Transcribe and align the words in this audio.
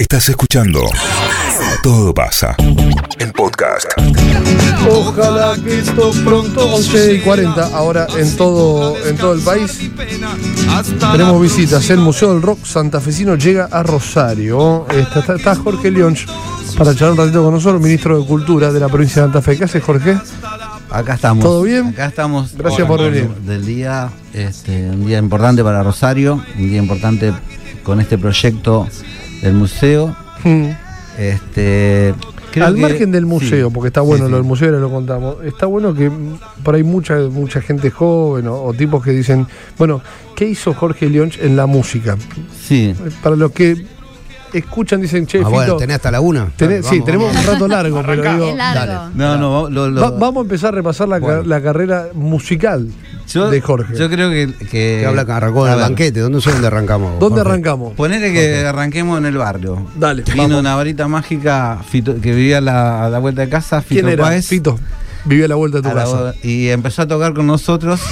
Estás 0.00 0.28
escuchando 0.28 0.80
Todo 1.82 2.14
pasa. 2.14 2.54
El 3.18 3.32
podcast. 3.32 3.86
Ojalá 4.88 5.56
que 5.60 5.80
esto 5.80 6.12
pronto 6.24 6.72
11 6.76 7.14
y 7.14 7.20
40 7.22 7.76
ahora 7.76 8.06
en 8.16 8.36
todo, 8.36 8.96
en 9.04 9.16
todo 9.16 9.32
el 9.32 9.40
país. 9.40 9.90
Tenemos 11.10 11.42
visitas. 11.42 11.90
El 11.90 11.98
Museo 11.98 12.32
del 12.32 12.42
Rock 12.42 12.64
Santafesino 12.64 13.34
llega 13.34 13.64
a 13.72 13.82
Rosario. 13.82 14.86
Está, 14.88 15.18
está- 15.18 15.34
está 15.34 15.56
Jorge 15.56 15.90
Leonch 15.90 16.26
para 16.76 16.92
charlar 16.94 17.10
un 17.12 17.16
ratito 17.18 17.42
con 17.42 17.54
nosotros, 17.54 17.82
ministro 17.82 18.20
de 18.20 18.24
Cultura 18.24 18.70
de 18.72 18.78
la 18.78 18.88
provincia 18.88 19.22
de 19.22 19.26
Santa 19.26 19.42
Fe. 19.42 19.58
¿Qué 19.58 19.64
hace 19.64 19.80
Jorge? 19.80 20.16
Acá 20.90 21.14
estamos. 21.14 21.42
¿Todo 21.44 21.62
bien? 21.62 21.88
Acá 21.88 22.06
estamos. 22.06 22.54
Gracias 22.56 22.86
por 22.86 23.00
venir. 23.02 23.28
Del 23.44 23.66
día, 23.66 24.10
este, 24.32 24.90
un 24.90 25.04
día 25.08 25.18
importante 25.18 25.64
para 25.64 25.82
Rosario, 25.82 26.40
un 26.56 26.68
día 26.70 26.78
importante 26.78 27.32
con 27.82 28.00
este 28.00 28.16
proyecto 28.16 28.86
del 29.42 29.54
museo. 29.54 30.16
Mm. 30.44 30.68
Este, 31.18 32.14
Al 32.60 32.74
que- 32.74 32.80
margen 32.80 33.10
del 33.12 33.26
museo, 33.26 33.68
sí, 33.68 33.74
porque 33.74 33.88
está 33.88 34.00
bueno 34.00 34.24
sí, 34.26 34.30
lo 34.30 34.36
del 34.36 34.46
museo, 34.46 34.68
ahora 34.68 34.80
lo 34.80 34.90
contamos. 34.90 35.36
Está 35.44 35.66
bueno 35.66 35.94
que 35.94 36.10
por 36.62 36.74
ahí 36.74 36.82
mucha, 36.84 37.16
mucha 37.30 37.60
gente 37.60 37.90
joven 37.90 38.46
o, 38.48 38.54
o 38.62 38.72
tipos 38.74 39.02
que 39.04 39.10
dicen, 39.10 39.46
bueno, 39.76 40.00
¿qué 40.36 40.46
hizo 40.48 40.72
Jorge 40.74 41.08
Leonch 41.08 41.38
en 41.40 41.56
la 41.56 41.66
música? 41.66 42.16
Sí, 42.60 42.94
Para 43.22 43.36
los 43.36 43.50
que 43.52 43.84
escuchan, 44.52 45.00
dicen, 45.00 45.26
che, 45.26 45.38
Ah, 45.38 45.40
Fito, 45.44 45.50
bueno, 45.50 45.76
tenés 45.76 45.96
hasta 45.96 46.10
la 46.10 46.20
una. 46.20 46.48
tenés- 46.56 46.82
sí, 46.82 46.90
Vamos, 46.98 47.04
tenemos 47.04 47.26
vamos. 47.28 47.44
un 47.46 47.52
rato 47.52 47.68
largo, 47.68 48.02
pero 48.06 48.22
digo, 48.32 48.56
largo. 48.56 49.10
no, 49.14 49.36
no, 49.36 49.70
lo- 49.70 49.90
lo- 49.90 50.00
va- 50.00 50.10
vamos 50.10 50.36
a 50.38 50.44
empezar 50.44 50.68
a 50.68 50.76
repasar 50.76 51.08
la, 51.08 51.20
ca- 51.20 51.26
Bueno. 51.26 51.42
la 51.44 51.60
carrera 51.62 52.06
musical 52.14 52.88
yo, 53.26 53.50
de 53.50 53.60
Jorge. 53.60 53.94
Yo 53.96 54.08
creo 54.08 54.30
que. 54.30 54.52
que 54.58 54.66
Que 54.68 55.06
habla 55.06 55.24
que 55.24 55.32
arrancó 55.32 55.64
a 55.64 55.68
en 55.68 55.74
el 55.74 55.80
banquete. 55.80 56.20
¿Dónde 56.20 56.40
sé 56.40 56.50
dónde 56.52 56.66
arrancamos? 56.66 57.18
¿Dónde 57.18 57.40
Jorge? 57.40 57.50
arrancamos? 57.52 57.94
Ponele 57.94 58.32
que 58.32 58.64
arranquemos 58.66 59.18
en 59.18 59.26
el 59.26 59.36
barrio. 59.36 59.86
Dale, 59.96 60.22
Vino 60.22 60.42
vamos. 60.44 60.60
una 60.60 60.74
varita 60.76 61.08
mágica 61.08 61.78
Fito- 61.90 62.20
que 62.20 62.34
vivía 62.34 62.58
a 62.58 62.60
la, 62.60 63.04
a 63.06 63.10
la 63.10 63.18
vuelta 63.18 63.42
de 63.42 63.48
casa, 63.48 63.80
Fito 63.82 64.00
¿Quién 64.02 64.12
era? 64.14 64.24
Páez, 64.24 64.46
Fito. 64.46 64.78
Vivía 65.24 65.44
a 65.44 65.48
la 65.48 65.54
vuelta 65.56 65.78
de 65.78 65.88
tu 65.88 65.94
la 65.94 66.02
casa. 66.04 66.34
y 66.42 66.68
empezó 66.68 67.02
a 67.02 67.06
tocar 67.08 67.34
con 67.34 67.46
nosotros. 67.46 68.00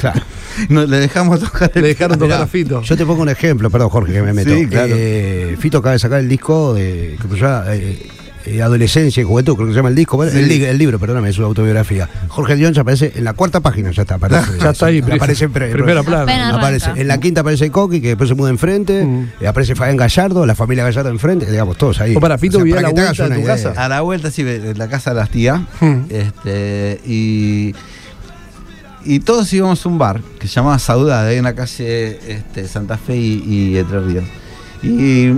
Claro. 0.00 0.20
No, 0.68 0.84
le 0.86 0.98
dejamos 0.98 1.40
tocar 1.44 1.70
el 1.74 1.82
Le 1.82 1.88
dejaron 1.88 2.18
tocar 2.18 2.36
Mirá, 2.38 2.44
a 2.44 2.46
Fito. 2.46 2.82
Yo 2.82 2.96
te 2.96 3.04
pongo 3.06 3.22
un 3.22 3.28
ejemplo, 3.28 3.70
perdón 3.70 3.88
Jorge 3.90 4.12
que 4.12 4.22
me 4.22 4.32
meto. 4.32 4.54
Sí, 4.54 4.66
claro. 4.66 4.94
Eh, 4.96 5.56
Fito 5.58 5.78
acaba 5.78 5.92
de 5.92 5.98
sacar 5.98 6.20
el 6.20 6.28
disco 6.28 6.74
de 6.74 7.16
que 7.20 7.46
eh, 7.68 8.08
eh, 8.46 8.62
Adolescencia 8.62 9.20
y 9.20 9.24
Juventud, 9.24 9.56
creo 9.56 9.66
que 9.66 9.72
se 9.74 9.76
llama 9.76 9.90
el 9.90 9.94
disco, 9.94 10.22
el, 10.24 10.48
li- 10.48 10.64
el 10.64 10.78
libro, 10.78 10.98
perdóname, 10.98 11.28
es 11.28 11.36
su 11.36 11.44
autobiografía. 11.44 12.08
Jorge 12.28 12.56
León 12.56 12.72
ya 12.72 12.80
aparece 12.80 13.12
en 13.14 13.24
la 13.24 13.34
cuarta 13.34 13.60
página, 13.60 13.90
ya 13.90 14.02
está. 14.02 14.14
Aparece, 14.18 14.58
Ya 14.58 14.70
está 14.70 14.86
ahí, 14.86 15.02
Pero 15.02 15.16
aparece 15.16 15.44
en 15.44 15.52
pre- 15.52 15.70
primera 15.70 16.02
plana. 16.02 16.54
Aparece. 16.56 16.90
En 16.96 17.08
la 17.08 17.18
quinta 17.20 17.42
aparece 17.42 17.70
Coqui, 17.70 18.00
que 18.00 18.08
después 18.08 18.28
se 18.28 18.34
muda 18.34 18.48
enfrente. 18.50 19.04
Mm. 19.04 19.46
aparece 19.46 19.74
Fabián 19.74 19.96
Gallardo, 19.98 20.46
la 20.46 20.54
familia 20.54 20.84
Gallardo 20.84 21.10
enfrente, 21.10 21.50
digamos, 21.50 21.76
todos 21.76 22.00
ahí. 22.00 22.16
O 22.16 22.20
para 22.20 22.38
Fito 22.38 22.58
vivía 22.58 22.78
a 22.78 22.82
la 22.82 22.88
vuelta 22.90 23.28
de 23.28 23.34
tu 23.34 23.40
idea. 23.42 23.54
casa. 23.54 23.72
A 23.76 23.88
la 23.88 24.00
vuelta, 24.00 24.30
sí, 24.30 24.42
en 24.42 24.78
la 24.78 24.88
casa 24.88 25.10
de 25.10 25.16
las 25.16 25.28
tías. 25.30 25.60
Hmm. 25.80 26.02
Este, 26.08 27.00
y, 27.06 27.74
y 29.04 29.20
todos 29.20 29.52
íbamos 29.52 29.84
a 29.84 29.88
un 29.88 29.98
bar 29.98 30.20
que 30.38 30.48
se 30.48 30.54
llamaba 30.54 30.78
Saudade, 30.78 31.36
en 31.36 31.44
la 31.44 31.54
calle 31.54 32.18
este, 32.28 32.66
Santa 32.68 32.96
Fe 32.98 33.16
y, 33.16 33.42
y 33.46 33.78
Entre 33.78 34.00
Ríos. 34.00 34.24
Y 34.82 35.32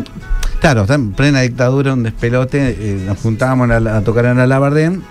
claro, 0.61 0.85
en 0.89 1.13
plena 1.13 1.41
dictadura, 1.41 1.93
un 1.95 2.03
despelote, 2.03 2.77
eh, 2.79 3.03
nos 3.07 3.19
juntábamos 3.19 3.71
a, 3.71 3.97
a 3.97 4.01
tocar 4.03 4.27
en 4.27 4.37
la 4.39 4.47
Labardén. 4.47 5.03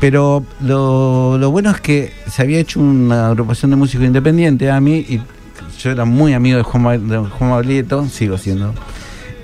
Pero 0.00 0.44
lo, 0.62 1.36
lo 1.38 1.50
bueno 1.50 1.70
es 1.70 1.80
que 1.82 2.10
se 2.30 2.40
había 2.42 2.58
hecho 2.58 2.80
una 2.80 3.28
agrupación 3.28 3.70
de 3.70 3.76
músicos 3.76 4.06
independientes 4.06 4.70
a 4.70 4.80
mí 4.80 5.04
y 5.06 5.20
yo 5.78 5.90
era 5.90 6.06
muy 6.06 6.32
amigo 6.32 6.56
de 6.56 6.62
Juan, 6.62 7.06
de 7.08 7.20
Mablieto, 7.40 8.08
sigo 8.08 8.38
siendo. 8.38 8.74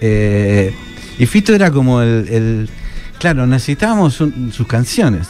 Eh, 0.00 0.74
y 1.18 1.26
Fito 1.26 1.54
era 1.54 1.70
como 1.70 2.00
el, 2.00 2.28
el- 2.28 2.70
claro, 3.18 3.46
necesitábamos 3.46 4.18
un- 4.22 4.50
sus 4.52 4.66
canciones. 4.66 5.28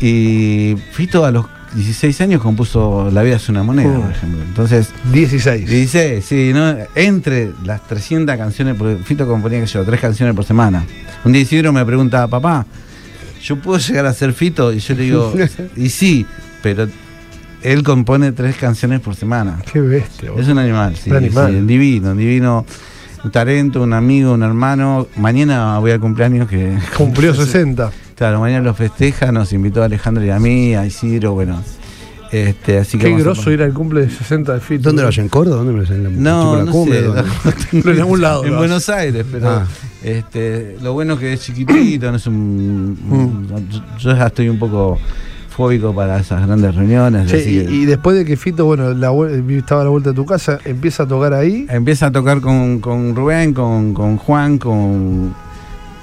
Y 0.00 0.74
Fito 0.92 1.24
a 1.24 1.30
los 1.30 1.46
16 1.74 2.20
años 2.20 2.40
compuso 2.42 3.10
La 3.12 3.22
vida 3.22 3.36
es 3.36 3.48
una 3.48 3.62
moneda, 3.62 3.98
por 4.00 4.10
ejemplo. 4.10 4.42
Entonces, 4.42 4.90
16. 5.12 5.68
dice, 5.68 6.22
sí, 6.22 6.52
¿no? 6.54 6.76
entre 6.94 7.52
las 7.64 7.86
300 7.86 8.36
canciones, 8.36 8.76
porque 8.78 9.02
Fito 9.02 9.26
componía 9.26 9.60
que 9.60 9.66
yo, 9.66 9.84
tres 9.84 10.00
canciones 10.00 10.34
por 10.34 10.44
semana. 10.44 10.84
Un 11.24 11.32
día 11.32 11.42
Isidro 11.42 11.72
me 11.72 11.84
pregunta, 11.84 12.26
papá, 12.28 12.66
¿yo 13.42 13.56
puedo 13.56 13.78
llegar 13.78 14.06
a 14.06 14.12
ser 14.12 14.32
Fito? 14.32 14.72
Y 14.72 14.78
yo 14.78 14.94
le 14.94 15.02
digo, 15.02 15.34
y 15.76 15.88
sí, 15.88 16.26
pero 16.62 16.86
él 17.62 17.82
compone 17.82 18.32
tres 18.32 18.56
canciones 18.56 19.00
por 19.00 19.16
semana. 19.16 19.58
Qué 19.72 19.80
bestia. 19.80 20.30
Es 20.36 20.48
un 20.48 20.58
animal, 20.58 20.96
sí, 20.96 21.10
Un 21.10 21.16
animal. 21.16 21.52
sí, 21.52 21.60
divino, 21.66 22.14
divino, 22.14 22.66
un 23.24 23.30
talento, 23.30 23.82
un 23.82 23.94
amigo, 23.94 24.32
un 24.32 24.42
hermano. 24.42 25.08
Mañana 25.16 25.78
voy 25.78 25.90
al 25.92 25.98
cumpleaños 26.00 26.48
que 26.48 26.78
Cumplió 26.96 27.34
60. 27.34 27.90
Claro, 28.16 28.40
mañana 28.40 28.62
lo 28.64 28.74
festeja, 28.74 29.32
nos 29.32 29.52
invitó 29.52 29.82
a 29.82 29.86
Alejandro 29.86 30.24
y 30.24 30.30
a 30.30 30.38
mí, 30.38 30.74
a 30.74 30.86
Isidro, 30.86 31.32
bueno. 31.32 31.60
Este, 32.30 32.78
así 32.78 32.98
que 32.98 33.06
Qué 33.14 33.16
grosso 33.22 33.42
poner- 33.44 33.60
ir 33.60 33.62
al 33.64 33.72
cumple 33.72 34.00
de 34.02 34.10
60 34.10 34.54
de 34.54 34.60
Fito. 34.60 34.82
¿Dónde 34.88 35.02
lo 35.02 35.08
hacen? 35.08 35.24
¿En 35.24 35.28
Córdoba? 35.28 35.58
¿Dónde 35.58 35.72
lo 35.72 35.82
hacen? 35.82 35.96
¿En 35.98 36.02
la, 36.04 36.10
No, 36.10 36.56
la 36.56 36.64
no 36.64 36.72
cumbre? 36.72 36.98
sé, 36.98 37.04
¿Dónde? 37.06 37.22
no 37.22 37.52
tengo 37.70 37.90
En 37.90 37.98
algún 38.00 38.20
lado 38.22 38.44
En 38.44 38.56
Buenos 38.56 38.88
Aires, 38.88 39.24
pero 39.30 39.48
Ah. 39.48 39.66
este, 40.02 40.76
lo 40.82 40.94
bueno 40.94 41.14
es 41.14 41.20
que 41.20 41.32
es 41.34 41.40
chiquitito, 41.42 42.10
no 42.10 42.16
es 42.16 42.26
un. 42.26 42.98
un- 43.08 43.68
yo- 43.70 43.82
yo 43.98 44.16
ya 44.16 44.26
estoy 44.26 44.48
un 44.48 44.58
poco 44.58 44.98
fóbico 45.50 45.94
para 45.94 46.18
esas 46.18 46.44
grandes 46.44 46.74
reuniones. 46.74 47.32
Así 47.32 47.36
y, 47.60 47.64
que- 47.66 47.70
y 47.72 47.84
después 47.84 48.16
de 48.16 48.24
que 48.24 48.36
Fito, 48.36 48.64
bueno, 48.64 48.92
la, 48.94 49.12
estaba 49.56 49.82
a 49.82 49.84
la 49.84 49.90
vuelta 49.90 50.10
de 50.10 50.16
tu 50.16 50.24
casa, 50.26 50.58
empieza 50.64 51.04
a 51.04 51.06
tocar 51.06 51.34
ahí. 51.34 51.66
Empieza 51.70 52.06
a 52.06 52.10
tocar 52.10 52.40
con, 52.40 52.80
con 52.80 53.14
Rubén, 53.14 53.54
con, 53.54 53.94
con 53.94 54.16
Juan, 54.16 54.58
con 54.58 55.32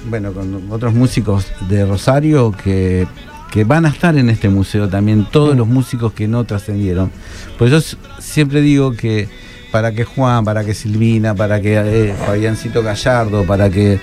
bueno, 0.09 0.34
con 0.34 0.72
otros 0.72 0.94
músicos 0.94 1.47
de 1.69 1.85
Rosario 1.85 2.51
que, 2.51 3.07
que 3.51 3.63
van 3.63 3.85
a 3.85 3.89
estar 3.89 4.17
en 4.17 4.29
este 4.29 4.50
museo 4.50 4.89
también, 4.89 5.28
todos 5.31 5.56
los 5.56 5.67
músicos 5.67 6.13
que 6.13 6.28
no 6.28 6.44
trascendieron. 6.44 7.12
Pues 7.57 7.72
yo 7.72 7.97
siempre 8.19 8.61
digo 8.61 8.94
que 8.94 9.28
para 9.72 9.94
que 9.94 10.03
Juan, 10.03 10.44
para 10.44 10.66
que 10.66 10.73
Silvina, 10.73 11.34
para 11.34 11.61
que 11.61 11.78
eh, 11.78 12.16
Fabiancito 12.25 12.84
Gallardo, 12.84 13.45
para 13.45 13.69
que 13.69 14.00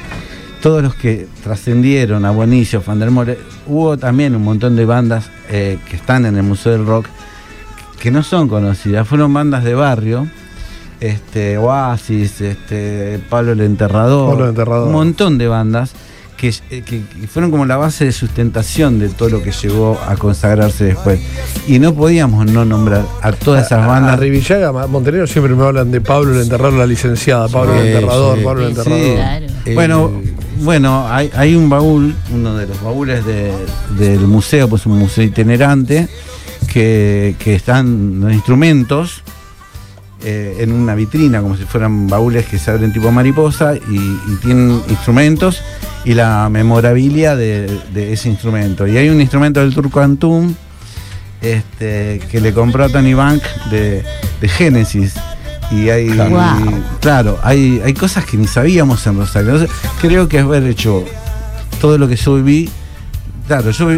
todos 0.62 0.82
los 0.82 0.94
que 0.94 1.28
trascendieron 1.42 2.24
a 2.24 2.30
Bonicio, 2.30 2.80
Fandermore, 2.80 3.38
hubo 3.66 3.96
también 3.96 4.34
un 4.34 4.42
montón 4.42 4.76
de 4.76 4.84
bandas 4.84 5.30
eh, 5.50 5.78
que 5.88 5.96
están 5.96 6.26
en 6.26 6.36
el 6.36 6.42
Museo 6.42 6.72
del 6.72 6.86
Rock 6.86 7.06
que 7.98 8.10
no 8.10 8.22
son 8.22 8.48
conocidas, 8.48 9.06
fueron 9.06 9.32
bandas 9.34 9.64
de 9.64 9.74
barrio, 9.74 10.28
este, 11.00 11.58
Oasis, 11.58 12.40
este, 12.40 13.20
Pablo 13.28 13.52
el 13.52 13.60
Enterrador, 13.60 14.30
Pablo 14.30 14.44
el 14.44 14.50
Enterrador. 14.50 14.86
un 14.88 14.92
montón 14.92 15.38
de 15.38 15.48
bandas 15.48 15.92
que, 16.36 16.48
eh, 16.50 16.82
que- 16.82 17.02
que 17.20 17.26
fueron 17.26 17.50
como 17.50 17.66
la 17.66 17.76
base 17.76 18.04
de 18.04 18.12
sustentación 18.12 19.00
de 19.00 19.08
todo 19.08 19.28
lo 19.28 19.42
que 19.42 19.50
llegó 19.50 19.98
a 20.06 20.14
consagrarse 20.16 20.84
después. 20.84 21.18
Y 21.66 21.80
no 21.80 21.94
podíamos 21.94 22.46
no 22.46 22.64
nombrar 22.64 23.04
a 23.22 23.32
todas 23.32 23.66
esas 23.66 23.82
A 23.82 23.86
bandas. 23.88 24.20
Rivillaga, 24.20 24.70
Ma- 24.72 24.86
Montenegro 24.86 25.26
siempre 25.26 25.52
me 25.56 25.64
hablan 25.64 25.90
de 25.90 26.00
Pablo 26.00 26.34
el 26.36 26.42
enterrador, 26.42 26.74
la 26.74 26.86
licenciada, 26.86 27.48
Pablo 27.48 27.74
el 27.74 27.82
Sí, 27.82 27.88
enterrador, 27.88 28.38
sí. 28.38 28.44
Pablo 28.44 28.66
el 28.68 28.72
Sí. 28.74 28.78
enterrador. 28.80 29.14
Claro. 29.16 29.46
Eh, 29.66 29.74
Bueno, 29.74 30.12
bueno, 30.60 31.06
hay, 31.08 31.28
hay 31.34 31.56
un 31.56 31.68
baúl, 31.68 32.14
uno 32.32 32.54
de 32.56 32.66
los 32.68 32.80
baúles 32.82 33.24
de- 33.26 33.52
del 33.98 34.20
museo, 34.20 34.68
pues 34.68 34.86
un 34.86 34.96
museo 34.96 35.24
itinerante, 35.24 36.08
que, 36.72 37.34
que 37.40 37.54
están 37.56 38.20
los 38.20 38.32
instrumentos 38.32 39.22
eh, 40.24 40.56
en 40.60 40.72
una 40.72 40.94
vitrina, 40.94 41.40
como 41.40 41.56
si 41.56 41.64
fueran 41.64 42.08
baúles 42.08 42.46
que 42.46 42.58
se 42.58 42.70
abren 42.70 42.92
tipo 42.92 43.10
mariposa, 43.12 43.76
y, 43.76 43.96
y 43.96 44.36
tienen 44.42 44.82
instrumentos 44.88 45.62
y 46.04 46.14
la 46.14 46.48
memorabilia 46.48 47.36
de, 47.36 47.80
de 47.92 48.12
ese 48.12 48.28
instrumento. 48.28 48.86
Y 48.86 48.96
hay 48.96 49.08
un 49.08 49.20
instrumento 49.20 49.60
del 49.60 49.74
Turco 49.74 50.00
Antum 50.00 50.54
este, 51.40 52.20
que 52.30 52.40
le 52.40 52.52
compró 52.52 52.84
a 52.84 52.88
Tony 52.88 53.14
Bank 53.14 53.42
de, 53.70 54.02
de 54.40 54.48
Génesis. 54.48 55.14
Y 55.70 55.90
hay, 55.90 56.08
Wow. 56.08 56.82
claro, 57.00 57.38
hay, 57.42 57.80
hay 57.84 57.92
cosas 57.92 58.24
que 58.24 58.38
ni 58.38 58.46
sabíamos 58.46 59.06
en 59.06 59.18
Rosario. 59.18 59.50
Entonces, 59.50 59.76
creo 60.00 60.26
que 60.26 60.38
haber 60.38 60.64
hecho 60.64 61.04
todo 61.80 61.98
lo 61.98 62.08
que 62.08 62.16
yo 62.16 62.36
viví. 62.36 62.70
Claro, 63.46 63.70
yo, 63.70 63.90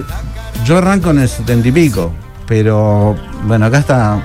yo 0.65 0.79
arranco 0.79 1.11
en 1.11 1.21
el 1.21 1.29
setenta 1.29 1.69
y 1.69 1.73
pico, 1.73 2.13
pero 2.47 3.17
bueno, 3.47 3.67
acá 3.67 3.79
está 3.79 4.21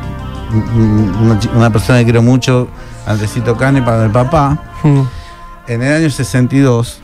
una, 1.55 1.69
persona 1.69 1.99
que 1.99 2.05
quiero 2.05 2.21
mucho, 2.21 2.67
Andresito 3.05 3.55
Cane, 3.55 3.81
para 3.81 4.05
el 4.05 4.11
papá. 4.11 4.57
Mm. 4.83 5.01
En 5.67 5.81
el 5.81 5.93
año 5.93 6.09
62 6.09 6.99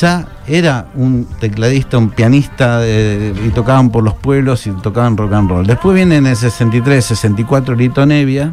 ya 0.00 0.26
era 0.46 0.86
un 0.94 1.26
tecladista, 1.40 1.98
un 1.98 2.10
pianista 2.10 2.78
de- 2.78 3.34
y 3.44 3.50
tocaban 3.50 3.90
por 3.90 4.02
los 4.04 4.14
pueblos 4.14 4.66
y 4.66 4.70
tocaban 4.70 5.16
rock 5.16 5.32
and 5.32 5.48
roll. 5.50 5.66
Después 5.66 5.94
viene 5.94 6.16
en 6.16 6.26
el 6.26 6.36
63, 6.36 7.04
64 7.04 7.74
Lito 7.74 8.04
Nevia, 8.06 8.52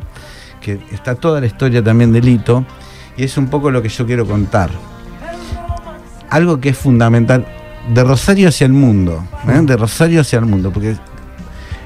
que 0.59 0.79
está 0.91 1.15
toda 1.15 1.39
la 1.39 1.47
historia 1.47 1.83
también 1.83 2.11
de 2.11 2.21
Lito, 2.21 2.65
y 3.17 3.23
es 3.23 3.37
un 3.37 3.47
poco 3.47 3.71
lo 3.71 3.81
que 3.81 3.89
yo 3.89 4.05
quiero 4.05 4.25
contar. 4.25 4.69
Algo 6.29 6.59
que 6.59 6.69
es 6.69 6.77
fundamental 6.77 7.45
de 7.93 8.03
Rosario 8.03 8.47
hacia 8.49 8.65
el 8.65 8.73
mundo, 8.73 9.23
¿eh? 9.47 9.59
de 9.61 9.75
Rosario 9.77 10.21
hacia 10.21 10.39
el 10.39 10.45
mundo, 10.45 10.71
porque 10.71 10.95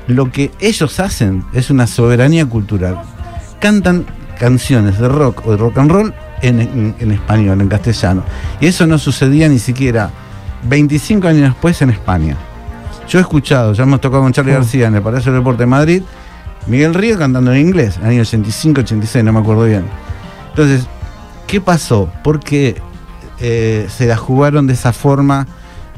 lo 0.07 0.31
que 0.31 0.51
ellos 0.59 0.99
hacen 0.99 1.43
es 1.53 1.69
una 1.69 1.87
soberanía 1.87 2.45
cultural. 2.45 2.99
Cantan 3.59 4.05
canciones 4.39 4.99
de 4.99 5.07
rock 5.07 5.45
o 5.47 5.51
de 5.51 5.57
rock 5.57 5.77
and 5.77 5.91
roll 5.91 6.13
en, 6.41 6.59
en- 6.59 6.95
en 6.99 7.11
español, 7.11 7.61
en 7.61 7.67
castellano. 7.67 8.23
Y 8.59 8.67
eso 8.67 8.85
no 8.85 8.97
sucedía 8.99 9.47
ni 9.49 9.59
siquiera 9.59 10.09
25 10.67 11.27
años 11.27 11.43
después 11.43 11.81
en 11.81 11.89
España. 11.91 12.35
Yo 13.07 13.19
he 13.19 13.21
escuchado, 13.21 13.73
ya 13.73 13.83
hemos 13.83 14.01
tocado 14.01 14.23
con 14.23 14.33
Charlie 14.33 14.51
Mm. 14.51 14.55
García 14.55 14.87
en 14.87 14.95
el 14.95 15.01
Palacio 15.01 15.31
del 15.31 15.41
Deporte 15.41 15.63
de 15.63 15.67
Madrid, 15.67 16.03
Miguel 16.67 16.93
Río 16.93 17.17
cantando 17.17 17.53
en 17.53 17.61
inglés, 17.61 17.97
en 17.97 18.03
el 18.03 18.09
año 18.09 18.21
85, 18.21 18.81
86, 18.81 19.23
no 19.23 19.31
me 19.33 19.39
acuerdo 19.39 19.65
bien. 19.65 19.85
Entonces, 20.49 20.87
¿qué 21.47 21.61
pasó? 21.61 22.09
Porque 22.23 22.81
eh, 23.39 23.87
se 23.95 24.07
la 24.07 24.17
jugaron 24.17 24.65
de 24.67 24.73
esa 24.73 24.91
forma 24.91 25.45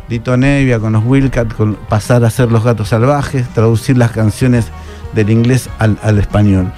Lito 0.09 0.38
Nevia 0.38 0.80
con 0.80 0.94
los 0.94 1.04
Wilcat, 1.04 1.54
con 1.54 1.75
pasar 1.75 2.24
a 2.24 2.30
ser 2.30 2.51
los 2.51 2.63
gatos 2.63 2.89
salvajes, 2.89 3.48
traducir 3.50 3.98
las 3.98 4.12
canciones 4.12 4.68
del 5.13 5.30
inglés 5.30 5.69
al, 5.80 5.98
al 6.01 6.18
español. 6.19 6.71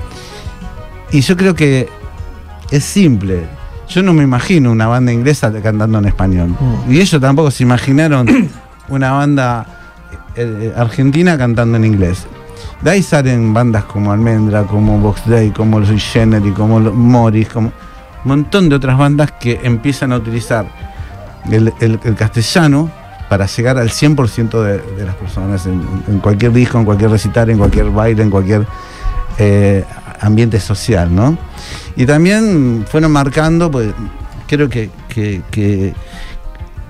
Y 1.11 1.21
yo 1.21 1.37
creo 1.37 1.53
que 1.55 1.89
es 2.71 2.83
simple. 2.83 3.45
Yo 3.87 4.03
no 4.03 4.13
me 4.13 4.23
imagino 4.23 4.71
una 4.71 4.87
banda 4.87 5.11
inglesa 5.11 5.51
cantando 5.61 5.97
en 5.99 6.05
español. 6.05 6.49
Mm. 6.59 6.91
Y 6.93 6.99
ellos 7.01 7.19
tampoco 7.21 7.49
se 7.51 7.63
imaginaron 7.63 8.27
una 8.89 9.11
banda 9.11 9.65
eh, 10.35 10.73
argentina 10.75 11.37
cantando 11.37 11.77
en 11.77 11.85
inglés. 11.85 12.25
De 12.81 12.91
ahí 12.91 13.03
salen 13.03 13.53
bandas 13.53 13.83
como 13.85 14.11
Almendra, 14.11 14.63
como 14.63 14.97
Box 14.99 15.27
Day, 15.27 15.49
como 15.51 15.79
los 15.79 15.89
Genery, 16.01 16.51
como 16.51 16.79
los 16.79 16.93
Morris, 16.93 17.49
como 17.49 17.67
un 17.67 17.73
montón 18.29 18.69
de 18.69 18.75
otras 18.75 18.97
bandas 18.97 19.31
que 19.33 19.59
empiezan 19.63 20.13
a 20.13 20.17
utilizar 20.17 20.65
el, 21.51 21.73
el- 21.79 21.99
el 22.03 22.15
castellano 22.15 22.89
para 23.29 23.45
llegar 23.45 23.77
al 23.77 23.89
100% 23.89 24.61
de, 24.63 24.79
de 24.97 25.05
las 25.05 25.15
personas 25.15 25.65
en, 25.67 25.81
en 26.07 26.19
cualquier 26.19 26.51
disco, 26.51 26.79
en 26.79 26.85
cualquier 26.85 27.11
recital, 27.11 27.49
en 27.49 27.57
cualquier 27.59 27.89
baile, 27.91 28.23
en 28.23 28.29
cualquier 28.31 28.65
eh, 29.37 29.85
ambiente 30.19 30.59
social, 30.59 31.13
¿no? 31.13 31.37
Y 31.95 32.05
también 32.05 32.85
fueron 32.89 33.11
marcando, 33.11 33.69
pues 33.69 33.93
creo 34.47 34.67
que, 34.69 34.89
que, 35.07 35.41
que- 35.51 35.93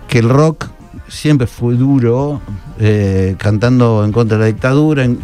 que 0.07 0.19
el 0.19 0.29
rock 0.29 0.65
siempre 1.07 1.45
fue 1.45 1.75
duro, 1.75 2.41
eh, 2.79 3.35
cantando 3.37 4.03
en 4.03 4.11
contra 4.11 4.37
de 4.37 4.43
la 4.45 4.47
dictadura, 4.47 5.03
en- 5.03 5.19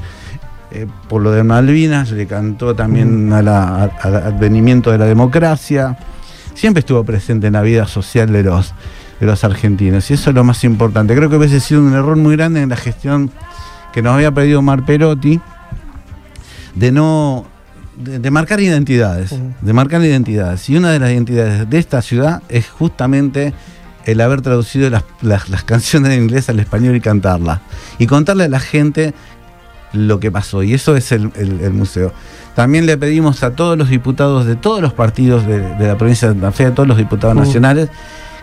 eh, 0.71 0.85
por 1.07 1.21
lo 1.21 1.31
de 1.31 1.43
Malvinas, 1.43 2.11
le 2.11 2.27
cantó 2.27 2.75
también 2.75 3.31
a 3.33 3.41
la- 3.41 3.83
a- 3.85 3.91
al 4.01 4.15
advenimiento 4.17 4.91
de 4.91 4.97
la 4.99 5.05
democracia, 5.05 5.97
siempre 6.53 6.81
estuvo 6.81 7.03
presente 7.03 7.47
en 7.47 7.53
la 7.53 7.61
vida 7.61 7.87
social 7.87 8.31
de 8.31 8.43
los, 8.43 8.73
de 9.19 9.25
los 9.25 9.43
argentinos, 9.43 10.09
y 10.11 10.15
eso 10.15 10.29
es 10.31 10.35
lo 10.35 10.43
más 10.43 10.63
importante. 10.63 11.15
Creo 11.15 11.29
que 11.29 11.37
hubiese 11.37 11.59
sido 11.59 11.81
un 11.81 11.93
error 11.93 12.17
muy 12.17 12.35
grande 12.35 12.61
en 12.61 12.69
la 12.69 12.75
gestión 12.75 13.31
que 13.93 14.01
nos 14.01 14.13
había 14.15 14.31
pedido 14.31 14.61
Mar 14.61 14.85
Perotti, 14.85 15.39
de 16.75 16.91
no 16.91 17.45
de, 17.97 18.19
de 18.19 18.31
marcar 18.31 18.59
identidades, 18.59 19.33
de 19.61 19.73
marcar 19.73 20.01
identidades. 20.03 20.69
Y 20.69 20.75
una 20.75 20.91
de 20.91 20.99
las 20.99 21.11
identidades 21.11 21.69
de 21.69 21.77
esta 21.77 22.01
ciudad 22.01 22.41
es 22.49 22.67
justamente 22.69 23.53
el 24.05 24.19
haber 24.19 24.41
traducido 24.41 24.89
las, 24.89 25.03
las- 25.21 25.49
las 25.49 25.63
canciones 25.63 26.11
en 26.11 26.23
inglés 26.23 26.49
al 26.49 26.59
español 26.59 26.95
y 26.95 26.99
cantarlas. 27.01 27.61
Y 27.97 28.05
contarle 28.07 28.43
a 28.43 28.49
la 28.49 28.59
gente 28.59 29.13
lo 29.93 30.19
que 30.19 30.29
pasó. 30.29 30.61
Y 30.61 30.73
eso 30.73 30.97
es 30.97 31.13
el, 31.13 31.31
el- 31.37 31.61
el 31.61 31.71
museo. 31.71 32.11
También 32.53 32.85
le 32.85 32.97
pedimos 32.97 33.43
a 33.43 33.51
todos 33.51 33.77
los 33.77 33.87
diputados 33.89 34.45
de 34.45 34.57
todos 34.57 34.81
los 34.81 34.91
partidos 34.93 35.47
de, 35.47 35.59
de 35.59 35.87
la 35.87 35.97
provincia 35.97 36.27
de 36.27 36.33
Santa 36.33 36.51
Fe, 36.51 36.65
a 36.65 36.73
todos 36.75 36.87
los 36.87 36.97
diputados 36.97 37.35
Ujú. 37.37 37.45
nacionales, 37.45 37.89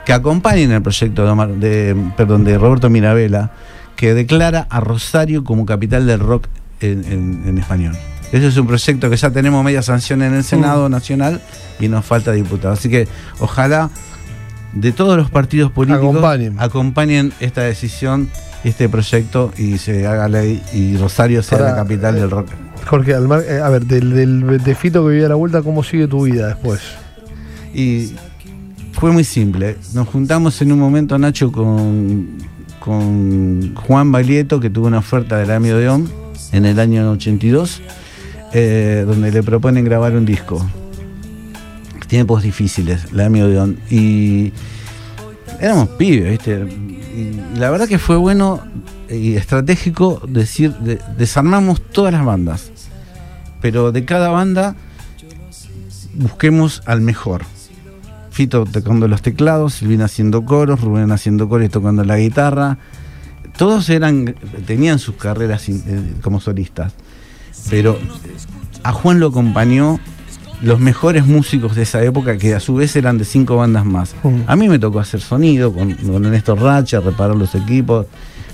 que 0.05 0.13
acompañen 0.13 0.73
el 0.73 0.83
proyecto 0.83 1.25
de, 1.25 1.31
Omar- 1.31 1.55
de- 1.57 1.97
perdón, 2.17 2.45
de 2.45 2.59
Roberto 2.59 2.91
Mirabella, 2.91 3.51
que 3.97 4.15
declara 4.15 4.67
a 4.71 4.81
Rosario 4.81 5.45
como 5.45 5.65
capital 5.67 6.07
del 6.07 6.21
rock 6.21 6.47
en, 6.81 7.05
en- 7.05 7.43
en 7.47 7.59
español. 7.59 7.97
Ese 8.33 8.47
es 8.49 8.57
un 8.57 8.67
proyecto 8.67 9.11
que 9.11 9.17
ya 9.17 9.31
tenemos 9.31 9.63
media 9.65 9.83
sanción 9.83 10.23
en 10.23 10.35
el 10.35 10.43
Senado 10.43 10.89
Nacional 10.89 11.41
y 11.79 11.89
nos 11.89 12.05
falta 12.05 12.33
diputado. 12.33 12.73
Así 12.75 12.89
que 12.89 13.07
ojalá 13.39 13.91
de 14.73 14.91
todos 14.93 15.19
los 15.19 15.31
partidos 15.31 15.71
políticos 15.71 16.09
Acompañen. 16.09 16.57
acompañen 16.59 17.33
esta 17.41 17.61
decisión, 17.61 18.31
este 18.65 18.89
proyecto 18.89 19.53
y 19.59 19.77
se 19.77 20.07
haga 20.07 20.29
ley 20.29 20.63
y 20.73 20.97
Rosario 20.97 21.43
sea 21.43 21.59
Ahora, 21.59 21.71
la 21.73 21.77
capital 21.77 22.17
eh, 22.17 22.21
del 22.21 22.31
rock. 22.31 22.49
Jorge, 22.87 23.15
al 23.15 23.29
mar- 23.29 23.45
eh, 23.47 23.61
a 23.63 23.69
ver, 23.69 23.85
del, 23.85 24.15
del 24.15 24.63
de 24.65 24.75
Fito 24.75 25.05
que 25.05 25.11
vivía 25.11 25.27
a 25.27 25.29
la 25.29 25.35
vuelta, 25.35 25.61
¿cómo 25.63 25.85
sigue 25.85 26.09
tu 26.09 26.23
vida 26.25 26.47
después? 26.49 26.81
Y 27.75 28.15
fue 28.93 29.11
muy 29.13 29.25
simple. 29.25 29.77
Nos 29.95 30.09
juntamos 30.09 30.61
en 30.63 30.73
un 30.73 30.79
momento, 30.79 31.19
Nacho, 31.19 31.51
con, 31.51 32.29
con 32.79 33.75
Juan 33.75 34.13
Baglietto, 34.13 34.61
que 34.61 34.71
tuvo 34.71 34.87
una 34.87 34.99
oferta 34.99 35.37
de 35.39 35.47
la 35.47 35.57
Ami 35.57 35.71
Odeón 35.71 36.11
en 36.53 36.67
el 36.67 36.79
año 36.79 37.11
82, 37.13 37.81
eh, 38.53 39.05
donde 39.07 39.31
le 39.33 39.43
proponen 39.43 39.85
grabar 39.85 40.15
un 40.15 40.25
disco. 40.27 40.65
Tiempos 42.07 42.43
difíciles, 42.43 43.13
la 43.13 43.27
Ami 43.27 43.41
Odeón. 43.43 43.79
Y 43.91 44.53
éramos 45.61 45.89
pibes, 45.91 46.31
¿viste? 46.31 46.61
Y 47.17 47.59
la 47.59 47.71
verdad 47.71 47.89
que 47.89 47.99
fue 47.99 48.17
bueno 48.17 48.61
y 49.11 49.35
estratégico 49.37 50.23
decir, 50.29 50.73
de- 50.79 50.99
desarmamos 51.19 51.81
todas 51.91 52.13
las 52.13 52.25
bandas. 52.25 52.71
Pero 53.61 53.93
de 53.93 54.05
cada 54.05 54.29
banda 54.29 54.75
busquemos 56.15 56.83
al 56.87 57.01
mejor. 57.01 57.43
Fito 58.33 58.65
tocando 58.65 59.07
los 59.09 59.23
teclados, 59.23 59.75
Silvina 59.75 60.07
haciendo 60.07 60.45
coros, 60.45 60.81
Rubén 60.81 61.13
haciendo 61.13 61.49
coros 61.49 61.67
y 61.67 61.69
tocando 61.69 62.03
la 62.05 62.17
guitarra. 62.19 62.79
Todos 63.57 63.91
eran, 63.91 64.35
tenían 64.67 64.99
sus 64.99 65.17
carreras 65.17 65.69
eh, 65.69 65.81
como 66.23 66.41
solistas. 66.41 66.95
Pero 67.69 67.99
a 68.83 68.93
Juan 68.93 69.21
lo 69.21 69.29
acompañó 69.29 70.01
los 70.63 70.81
mejores 70.81 71.27
músicos 71.27 71.75
de 71.77 71.83
esa 71.83 72.03
época, 72.03 72.39
que 72.39 72.55
a 72.55 72.61
su 72.61 72.75
vez 72.77 72.97
eran 72.97 73.19
de 73.19 73.25
cinco 73.25 73.57
bandas 73.57 73.85
más. 73.85 74.15
Mm. 74.23 74.43
A 74.47 74.57
mí 74.57 74.69
me 74.69 74.79
tocó 74.79 75.01
hacer 75.01 75.21
sonido 75.21 75.73
con, 75.73 75.93
con 75.93 76.23
Néstor 76.23 76.61
Racha, 76.61 77.01
reparar 77.01 77.37
los 77.37 77.55
equipos, 77.55 78.07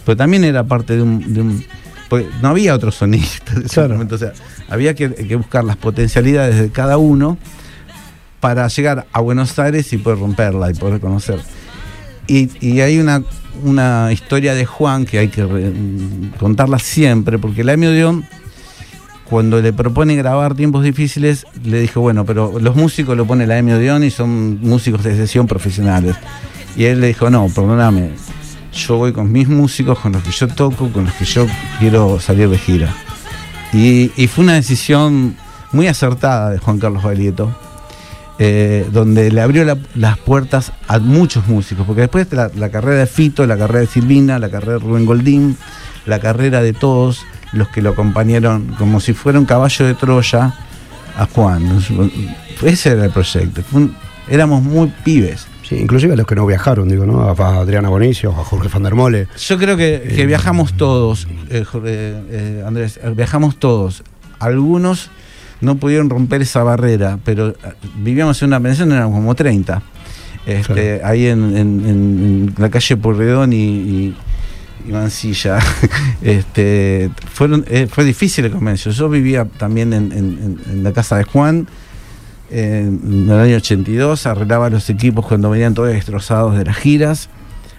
pero 0.04 0.16
también 0.16 0.42
era 0.44 0.64
parte 0.64 0.96
de 0.96 1.02
un... 1.02 1.32
de 1.32 1.40
un- 1.42 1.64
porque 2.08 2.26
no 2.40 2.48
había 2.48 2.74
otro 2.74 2.90
sonista 2.90 3.52
Claro. 3.70 4.00
o 4.10 4.18
sea, 4.18 4.32
había 4.70 4.94
que, 4.94 5.10
que 5.14 5.36
buscar 5.36 5.62
las 5.64 5.76
potencialidades 5.76 6.58
de 6.58 6.70
cada 6.70 6.96
uno 6.96 7.36
para 8.40 8.68
llegar 8.68 9.06
a 9.12 9.20
Buenos 9.20 9.58
Aires 9.58 9.92
y 9.92 9.98
poder 9.98 10.18
romperla 10.18 10.70
y 10.70 10.74
poder 10.74 11.00
conocer. 11.00 11.40
Y, 12.26 12.50
y 12.60 12.80
hay 12.80 12.98
una, 12.98 13.22
una 13.62 14.12
historia 14.12 14.54
de 14.54 14.66
Juan 14.66 15.06
que 15.06 15.18
hay 15.18 15.28
que 15.28 15.46
contarla 16.38 16.78
siempre, 16.78 17.38
porque 17.38 17.64
la 17.64 17.74
Odeón, 17.74 18.24
cuando 19.28 19.60
le 19.60 19.72
propone 19.72 20.14
grabar 20.16 20.54
tiempos 20.54 20.84
difíciles, 20.84 21.46
le 21.64 21.80
dijo, 21.80 22.00
bueno, 22.00 22.24
pero 22.24 22.58
los 22.60 22.76
músicos 22.76 23.16
lo 23.16 23.26
pone 23.26 23.46
la 23.46 23.58
Emi 23.58 23.72
Odeón 23.72 24.04
y 24.04 24.10
son 24.10 24.60
músicos 24.60 25.02
de 25.04 25.16
sesión 25.16 25.46
profesionales. 25.46 26.16
Y 26.76 26.84
él 26.84 27.00
le 27.00 27.08
dijo, 27.08 27.28
no, 27.30 27.48
perdóname, 27.48 28.10
yo 28.72 28.96
voy 28.96 29.12
con 29.12 29.32
mis 29.32 29.48
músicos, 29.48 29.98
con 29.98 30.12
los 30.12 30.22
que 30.22 30.30
yo 30.30 30.48
toco, 30.48 30.90
con 30.90 31.06
los 31.06 31.14
que 31.14 31.24
yo 31.24 31.46
quiero 31.78 32.20
salir 32.20 32.48
de 32.48 32.58
gira. 32.58 32.94
Y, 33.72 34.12
y 34.16 34.26
fue 34.28 34.44
una 34.44 34.54
decisión 34.54 35.36
muy 35.72 35.88
acertada 35.88 36.50
de 36.50 36.58
Juan 36.58 36.78
Carlos 36.78 37.02
Baglietto, 37.02 37.54
eh, 38.38 38.86
donde 38.92 39.30
le 39.32 39.40
abrió 39.40 39.64
la- 39.64 39.78
las 39.94 40.18
puertas 40.18 40.72
a 40.86 40.98
muchos 40.98 41.46
músicos, 41.48 41.86
porque 41.86 42.02
después 42.02 42.26
la, 42.32 42.50
la 42.56 42.68
carrera 42.70 43.00
de 43.00 43.06
Fito, 43.06 43.46
la 43.46 43.56
carrera 43.56 43.80
de 43.80 43.86
Silvina, 43.86 44.38
la 44.38 44.48
carrera 44.50 44.74
de 44.74 44.78
Rubén 44.80 45.06
Goldín, 45.06 45.56
la 46.06 46.20
carrera 46.20 46.62
de 46.62 46.72
todos 46.72 47.24
los 47.52 47.68
que 47.68 47.82
lo 47.82 47.90
acompañaron 47.90 48.74
como 48.78 49.00
si 49.00 49.12
fuera 49.12 49.38
un 49.38 49.44
caballo 49.46 49.86
de 49.86 49.94
Troya 49.94 50.54
a 51.16 51.26
Juan. 51.26 51.80
Ese 52.62 52.90
era 52.90 53.04
el 53.06 53.10
proyecto. 53.10 53.62
Un- 53.72 53.94
éramos 54.28 54.62
muy 54.62 54.92
pibes. 55.04 55.46
Sí, 55.68 55.76
inclusive 55.76 56.14
a 56.14 56.16
los 56.16 56.26
que 56.26 56.34
no 56.34 56.46
viajaron, 56.46 56.88
digo, 56.88 57.04
¿no? 57.04 57.22
A, 57.28 57.32
Adriana 57.60 57.88
Bonicio, 57.90 58.30
a 58.30 58.44
Jorge 58.44 58.68
Van 58.72 58.82
der 58.84 58.94
Mole. 58.94 59.28
Yo 59.36 59.58
creo 59.58 59.76
que, 59.76 60.12
que 60.16 60.24
viajamos 60.26 60.74
todos, 60.78 61.26
eh, 61.50 61.64
Jorge, 61.64 61.88
eh, 62.30 62.64
Andrés, 62.66 62.98
eh, 63.02 63.12
viajamos 63.14 63.56
todos. 63.58 64.02
Algunos 64.38 65.10
no 65.60 65.76
pudieron 65.76 66.08
romper 66.10 66.42
esa 66.42 66.62
barrera, 66.62 67.18
pero 67.24 67.48
eh, 67.48 67.54
vivíamos 67.98 68.40
en 68.42 68.48
una 68.48 68.60
pensión, 68.60 68.92
éramos 68.92 69.14
como 69.14 69.34
30. 69.34 69.82
Este, 70.46 71.00
Ahí 71.04 71.26
en, 71.26 71.56
en- 71.56 72.54
la 72.56 72.70
calle 72.70 72.96
Porredón 72.96 73.52
y, 73.52 73.56
y- 73.56 74.14
y 74.88 74.92
Mansilla. 74.92 75.58
este, 76.22 77.10
fueron, 77.32 77.64
eh, 77.68 77.86
fue 77.90 78.04
difícil 78.04 78.44
el 78.46 78.52
comienzo. 78.52 78.90
Yo 78.90 79.08
vivía 79.08 79.44
también 79.44 79.92
en, 79.92 80.12
en- 80.12 80.18
en- 80.18 80.58
en 80.70 80.82
la 80.84 80.92
casa 80.92 81.16
de 81.16 81.24
Juan. 81.24 81.66
eh, 82.50 82.84
en 82.88 83.24
el 83.28 83.38
año 83.38 83.56
82 83.56 84.24
arreglaba 84.26 84.70
los 84.70 84.88
equipos 84.88 85.26
cuando 85.26 85.50
venían 85.50 85.74
todos 85.74 85.90
destrozados 85.90 86.56
de 86.56 86.64
las 86.64 86.76
giras 86.76 87.28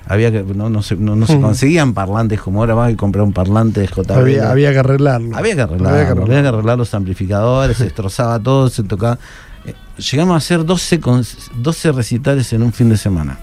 había 0.09 0.31
que 0.31 0.43
no, 0.43 0.69
no 0.69 0.81
se, 0.81 0.95
no, 0.97 1.15
no 1.15 1.25
se 1.27 1.39
conseguían 1.39 1.93
parlantes 1.93 2.41
como 2.41 2.59
ahora 2.59 2.73
vas 2.73 2.91
y 2.91 2.95
comprar 2.95 3.23
un 3.23 3.31
parlante 3.31 3.79
de 3.81 3.87
JBL. 3.87 4.11
Había, 4.11 4.51
había 4.51 4.71
que 4.73 4.79
arreglarlo. 4.79 5.37
Había 5.37 5.55
que 5.55 5.61
arreglar, 5.61 5.93
Había 5.93 6.05
que 6.05 6.11
había 6.11 6.15
que 6.15 6.23
arreglarlo. 6.23 6.57
arreglar 6.57 6.77
los 6.79 6.93
amplificadores, 6.93 7.77
se 7.77 7.83
destrozaba 7.85 8.39
todo, 8.39 8.69
se 8.69 8.83
tocaba. 8.83 9.17
Eh, 9.65 9.73
llegamos 10.11 10.33
a 10.33 10.37
hacer 10.37 10.65
12, 10.65 10.99
con- 10.99 11.23
12 11.57 11.91
recitales 11.93 12.51
en 12.53 12.63
un 12.63 12.73
fin 12.73 12.89
de 12.89 12.97
semana. 12.97 13.37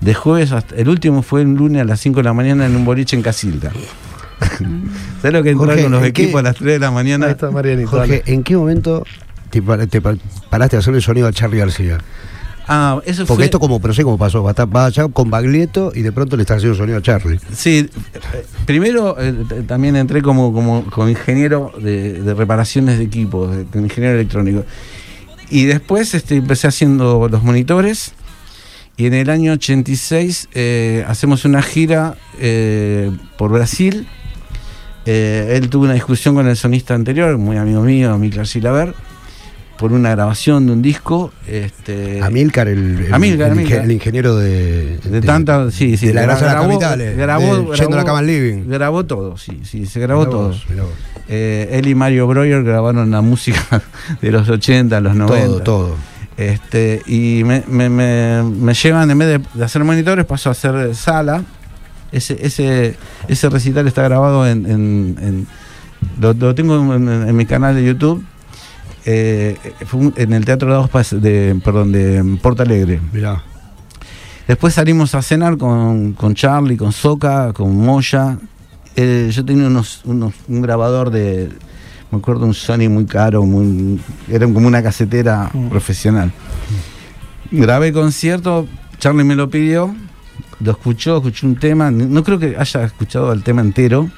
De 0.00 0.12
jueves 0.14 0.50
hasta. 0.52 0.74
El 0.76 0.88
último 0.88 1.22
fue 1.22 1.42
el 1.42 1.54
lunes 1.54 1.82
a 1.82 1.84
las 1.84 2.00
5 2.00 2.16
de 2.20 2.24
la 2.24 2.32
mañana 2.32 2.66
en 2.66 2.74
un 2.74 2.84
boliche 2.84 3.14
en 3.16 3.22
Casilda. 3.22 3.70
¿Sabes 5.20 5.32
lo 5.34 5.42
que 5.42 5.50
entrar 5.50 5.68
Jorge, 5.68 5.82
con 5.82 5.92
los 5.92 6.02
¿en 6.04 6.12
qué- 6.12 6.22
equipos 6.22 6.40
a 6.40 6.42
las 6.42 6.56
3 6.56 6.72
de 6.74 6.78
la 6.78 6.90
mañana? 6.90 7.26
Ahí 7.26 7.32
está. 7.32 7.50
Jorge. 7.86 8.22
¿en 8.26 8.42
qué 8.42 8.56
momento 8.56 9.04
te, 9.50 9.60
te 9.60 10.00
pa- 10.00 10.16
paraste 10.48 10.76
a 10.76 10.78
hacerle 10.78 10.98
el 10.98 11.04
sonido 11.04 11.26
a 11.28 11.32
Charlie 11.32 11.58
García? 11.58 11.98
Ah, 12.72 13.00
eso 13.04 13.26
Porque 13.26 13.38
fue. 13.40 13.44
esto 13.46 13.58
como, 13.58 13.80
pero 13.80 13.92
sé 13.92 14.04
cómo 14.04 14.16
pasó, 14.16 14.44
va, 14.44 14.50
a 14.50 14.54
estar- 14.54 14.72
va 14.74 14.86
allá 14.86 15.08
con 15.08 15.28
Baglietto 15.28 15.90
y 15.92 16.02
de 16.02 16.12
pronto 16.12 16.36
le 16.36 16.42
estás 16.44 16.58
haciendo 16.58 16.78
sonido 16.78 16.98
a 16.98 17.02
Charlie. 17.02 17.40
Sí, 17.52 17.88
eh, 18.14 18.46
primero 18.64 19.16
eh, 19.18 19.34
también 19.66 19.96
entré 19.96 20.22
como, 20.22 20.52
como, 20.52 20.84
como 20.84 21.08
ingeniero 21.08 21.72
de, 21.82 22.22
de 22.22 22.32
reparaciones 22.34 22.98
de 22.98 23.04
equipos, 23.04 23.50
de- 23.56 23.80
ingeniero 23.80 24.14
electrónico. 24.14 24.64
Y 25.50 25.64
después 25.64 26.14
este, 26.14 26.36
empecé 26.36 26.68
haciendo 26.68 27.26
los 27.28 27.42
monitores. 27.42 28.12
Y 28.96 29.06
en 29.06 29.14
el 29.14 29.30
año 29.30 29.52
86 29.54 30.48
eh, 30.54 31.04
hacemos 31.08 31.44
una 31.44 31.62
gira 31.62 32.14
eh, 32.38 33.10
por 33.36 33.50
Brasil. 33.50 34.06
Él 35.06 35.68
tuvo 35.70 35.84
una 35.86 35.94
discusión 35.94 36.36
con 36.36 36.46
el 36.46 36.56
sonista 36.56 36.94
anterior, 36.94 37.36
muy 37.36 37.56
amigo 37.56 37.80
mío, 37.80 38.16
Miklas 38.16 38.50
Silaver, 38.50 38.94
por 39.80 39.92
una 39.92 40.10
grabación 40.10 40.66
de 40.66 40.72
un 40.74 40.82
disco. 40.82 41.32
Este, 41.48 42.20
Amílcar, 42.22 42.68
el, 42.68 43.06
el, 43.06 43.14
Amílcar, 43.14 43.46
el, 43.48 43.52
Amílcar. 43.58 43.84
el 43.84 43.92
ingeniero 43.92 44.36
de, 44.36 44.98
de 44.98 45.20
tanta, 45.22 45.70
sí, 45.70 45.96
sí. 45.96 46.08
de 46.08 46.14
la 46.14 46.20
de 46.20 46.26
las 46.28 46.42
grabó- 46.42 46.68
capitales, 46.68 47.16
grabó- 47.16 47.56
de 47.56 47.62
Yendo 47.62 47.72
a 47.72 47.76
la 47.76 47.86
grabó- 48.02 48.06
cama 48.06 48.22
living. 48.22 48.68
Grabó 48.68 49.06
todo, 49.06 49.36
sí, 49.38 49.60
sí, 49.64 49.86
se 49.86 49.98
grabó 49.98 50.20
Mirá 50.20 50.30
todo. 50.30 50.48
vos. 50.48 50.66
Eh, 51.28 51.68
él 51.72 51.86
y 51.88 51.94
Mario 51.94 52.26
Breuer 52.26 52.62
grabaron 52.62 53.10
la 53.10 53.20
música 53.22 53.82
de 54.20 54.30
los 54.30 54.48
80, 54.48 55.00
los 55.00 55.16
90. 55.16 55.46
Todo, 55.46 55.60
todo. 55.62 55.96
Este, 56.36 57.02
y 57.06 57.42
me, 57.44 57.62
me, 57.68 57.88
me- 57.88 58.42
me 58.42 58.74
llevan, 58.74 59.10
en 59.10 59.18
vez 59.18 59.28
de, 59.28 59.40
de 59.58 59.64
hacer 59.64 59.82
monitores, 59.84 60.24
paso 60.26 60.48
a 60.50 60.52
hacer 60.52 60.94
sala. 60.94 61.42
Ese, 62.12 62.36
ese, 62.44 62.96
ese 63.28 63.48
recital 63.48 63.86
está 63.86 64.02
grabado 64.02 64.46
en. 64.46 64.66
en- 64.66 65.16
en- 65.22 65.46
lo, 66.20 66.32
lo 66.34 66.54
tengo 66.54 66.94
en, 66.94 67.08
en- 67.08 67.28
en 67.28 67.36
mi 67.36 67.46
canal 67.46 67.74
de 67.74 67.84
YouTube. 67.84 68.24
Eh, 69.06 69.56
fue 69.86 70.00
un- 70.00 70.14
en 70.16 70.32
el 70.32 70.44
Teatro 70.44 70.68
de, 70.68 70.74
Dos 70.74 70.90
Pas- 70.90 71.18
de 71.18 71.58
Perdón, 71.64 71.92
de 71.92 72.38
Porto 72.42 72.62
Alegre. 72.62 73.00
Mirá. 73.12 73.42
Después 74.46 74.74
salimos 74.74 75.14
a 75.14 75.22
cenar 75.22 75.56
con, 75.56 76.12
con 76.14 76.34
Charlie, 76.34 76.76
con 76.76 76.92
Soca, 76.92 77.52
con 77.52 77.76
Moya. 77.76 78.36
Eh, 78.96 79.30
yo 79.32 79.44
tenía 79.44 79.66
unos, 79.68 80.02
unos- 80.04 80.34
un 80.48 80.60
grabador 80.62 81.10
de, 81.10 81.48
me 82.10 82.18
acuerdo, 82.18 82.44
un 82.46 82.54
Sony 82.54 82.88
muy 82.90 83.06
caro, 83.06 83.44
muy, 83.44 84.00
era 84.28 84.46
como 84.46 84.66
una 84.66 84.82
casetera 84.82 85.50
profesional. 85.70 86.32
Grabé 87.52 87.88
el 87.88 87.94
concierto, 87.94 88.66
Charlie 88.98 89.24
me 89.24 89.34
lo 89.36 89.48
pidió, 89.48 89.94
lo 90.60 90.70
escuchó, 90.72 91.16
escuchó 91.18 91.46
un 91.46 91.56
tema, 91.56 91.90
no 91.90 92.22
creo 92.24 92.38
que 92.38 92.56
haya 92.58 92.84
escuchado 92.84 93.32
el 93.32 93.42
tema 93.42 93.60
entero. 93.60 94.08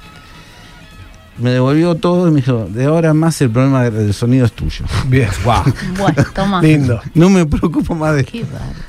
Me 1.38 1.50
devolvió 1.50 1.94
todo 1.94 2.28
y 2.28 2.30
me 2.30 2.36
dijo, 2.40 2.66
de 2.70 2.84
ahora 2.84 3.10
en 3.10 3.16
más 3.16 3.40
el 3.40 3.50
problema 3.50 3.88
del 3.88 4.12
sonido 4.12 4.44
es 4.46 4.52
tuyo. 4.52 4.84
Bien. 5.08 5.28
Wow. 5.44 5.62
Bueno, 5.98 6.24
toma. 6.34 6.60
Lindo. 6.62 7.00
No 7.14 7.30
me 7.30 7.46
preocupo 7.46 7.94
más 7.94 8.14
de 8.16 8.24
Qué. 8.24 8.44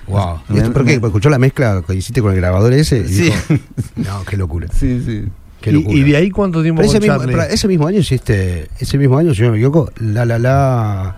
Wow. 0.08 0.40
¿Y 0.50 0.54
Me- 0.54 0.60
esto 0.60 0.74
por 0.74 0.86
qué? 0.86 1.00
Porque 1.00 1.08
escuchó 1.08 1.30
la 1.30 1.40
mezcla 1.40 1.82
que 1.88 1.96
hiciste 1.96 2.22
con 2.22 2.32
el 2.32 2.38
grabador 2.38 2.74
ese 2.74 3.00
y 3.00 3.08
Sí. 3.08 3.22
dijo, 3.24 3.38
no, 3.96 4.24
qué 4.26 4.36
locura. 4.38 4.68
Sí, 4.78 5.02
sí. 5.06 5.26
Qué 5.62 5.70
Y, 5.70 5.74
locura. 5.74 5.96
y 5.98 6.04
de 6.04 6.18
ahí 6.18 6.30
cuánto 6.30 6.62
tiempo 6.62 6.82
ese, 6.82 7.00
mismo, 7.00 7.16
ese 7.24 7.68
mismo 7.70 7.88
año 7.88 8.00
hiciste, 8.00 8.68
ese 8.78 8.98
mismo 8.98 9.18
año, 9.18 9.34
si 9.34 9.42
no 9.44 9.52
me 9.52 9.58
equivoco, 9.58 9.92
La 10.00 10.26
La 10.26 10.38
La 10.38 11.16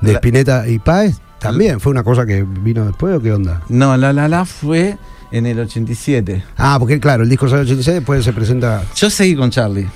de 0.00 0.12
Spinetta 0.14 0.66
y 0.66 0.78
Páez, 0.78 1.16
también 1.38 1.78
fue 1.80 1.90
una 1.92 2.02
cosa 2.02 2.24
que 2.24 2.42
vino 2.44 2.86
después 2.86 3.14
o 3.16 3.20
qué 3.20 3.32
onda? 3.32 3.60
No, 3.68 3.94
La 3.98 4.14
La 4.14 4.28
La 4.28 4.46
fue 4.46 4.96
en 5.30 5.44
el 5.46 5.58
87. 5.60 6.42
Ah, 6.56 6.76
porque 6.78 6.98
claro, 6.98 7.22
el 7.24 7.28
disco 7.28 7.46
sale 7.48 7.60
en 7.62 7.66
86, 7.66 7.96
después 7.96 8.24
se 8.24 8.32
presenta. 8.32 8.82
Yo 8.96 9.10
seguí 9.10 9.36
con 9.36 9.50
Charlie. 9.50 9.86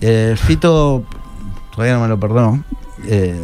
Eh, 0.00 0.34
Fito 0.36 1.02
todavía 1.74 1.94
no 1.94 2.02
me 2.02 2.08
lo 2.08 2.18
perdonó. 2.18 2.62
Eh, 3.04 3.40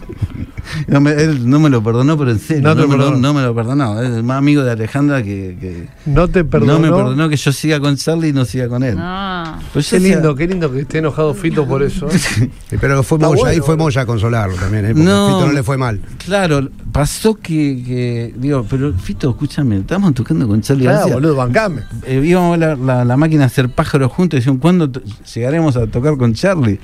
no 0.86 1.00
me- 1.00 1.12
él 1.12 1.48
no 1.48 1.58
me 1.60 1.70
lo 1.70 1.82
perdonó, 1.82 2.16
pero 2.18 2.30
en 2.30 2.38
serio. 2.38 2.62
No 2.62 2.74
me, 2.74 2.82
lo, 2.82 2.88
perdonó. 2.90 3.16
no 3.16 3.34
me 3.34 3.42
lo 3.42 3.54
perdonó. 3.54 4.00
Es 4.00 4.10
el 4.10 4.22
más 4.22 4.38
amigo 4.38 4.62
de 4.62 4.70
Alejandra 4.72 5.22
que, 5.22 5.56
que 5.60 5.88
No 6.06 6.28
te 6.28 6.44
perdonó. 6.44 6.74
no 6.74 6.78
me 6.80 6.88
perdonó 6.90 7.28
que 7.28 7.36
yo 7.36 7.52
siga 7.52 7.80
con 7.80 7.96
Charlie 7.96 8.28
y 8.28 8.32
no 8.32 8.44
siga 8.44 8.68
con 8.68 8.82
él. 8.82 8.96
No. 8.96 9.58
Pues 9.72 9.88
Qué 9.88 9.98
decía- 9.98 10.16
lindo, 10.16 10.34
qué 10.34 10.46
lindo 10.46 10.70
que 10.70 10.80
esté 10.80 10.98
enojado 10.98 11.32
Fito 11.34 11.66
por 11.66 11.82
eso. 11.82 12.08
¿eh? 12.10 12.50
Pero 12.80 13.02
fue 13.02 13.18
Moya, 13.18 13.28
bueno, 13.34 13.46
ahí 13.46 13.60
fue. 13.60 13.76
Moya 13.76 14.02
a 14.02 14.06
consolarlo 14.06 14.56
también, 14.56 14.84
¿eh? 14.84 14.88
porque 14.88 15.00
Fito 15.04 15.46
no 15.46 15.52
le 15.52 15.62
fue 15.62 15.78
mal. 15.78 16.00
Claro, 16.24 16.68
pasó 16.92 17.34
que, 17.36 17.82
que- 17.84 18.34
Digo, 18.36 18.64
pero 18.68 18.92
Fito, 18.92 19.30
escúchame, 19.30 19.78
estamos 19.78 20.14
tocando 20.14 20.46
con 20.46 20.60
Charlie 20.60 20.84
Claro, 20.84 20.98
García. 20.98 21.14
boludo, 21.14 21.36
bancame. 21.36 21.82
Eh, 22.04 22.20
íbamos 22.24 22.54
a 22.54 22.58
ver 22.66 22.78
la, 22.78 22.94
la- 22.98 23.04
la 23.04 23.16
máquina 23.16 23.44
a 23.44 23.46
hacer 23.46 23.68
pájaros 23.70 24.12
juntos 24.12 24.36
y 24.36 24.40
decían, 24.40 24.58
¿cuándo 24.58 24.90
llegaremos 25.34 25.76
a 25.76 25.86
tocar 25.86 26.16
con 26.16 26.34
Charlie? 26.34 26.78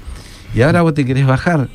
Y 0.55 0.63
ahora 0.63 0.83
vos 0.83 0.95
te 0.95 1.05
querés 1.05 1.27
bajar. 1.27 1.69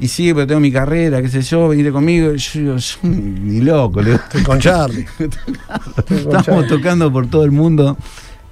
Y 0.00 0.08
sí, 0.08 0.32
pero 0.34 0.46
tengo 0.46 0.60
mi 0.60 0.72
carrera, 0.72 1.22
qué 1.22 1.28
sé 1.28 1.42
yo, 1.42 1.68
venite 1.68 1.92
conmigo. 1.92 2.32
Y 2.34 2.38
yo 2.38 2.60
digo, 2.60 2.76
yo 2.76 2.96
ni 3.08 3.60
loco, 3.60 4.00
le 4.02 4.10
digo, 4.12 4.22
Estoy 4.24 4.42
con 4.42 4.58
Charlie. 4.58 5.06
Estábamos 6.08 6.66
tocando 6.66 7.12
por 7.12 7.26
todo 7.28 7.44
el 7.44 7.50
mundo. 7.52 7.96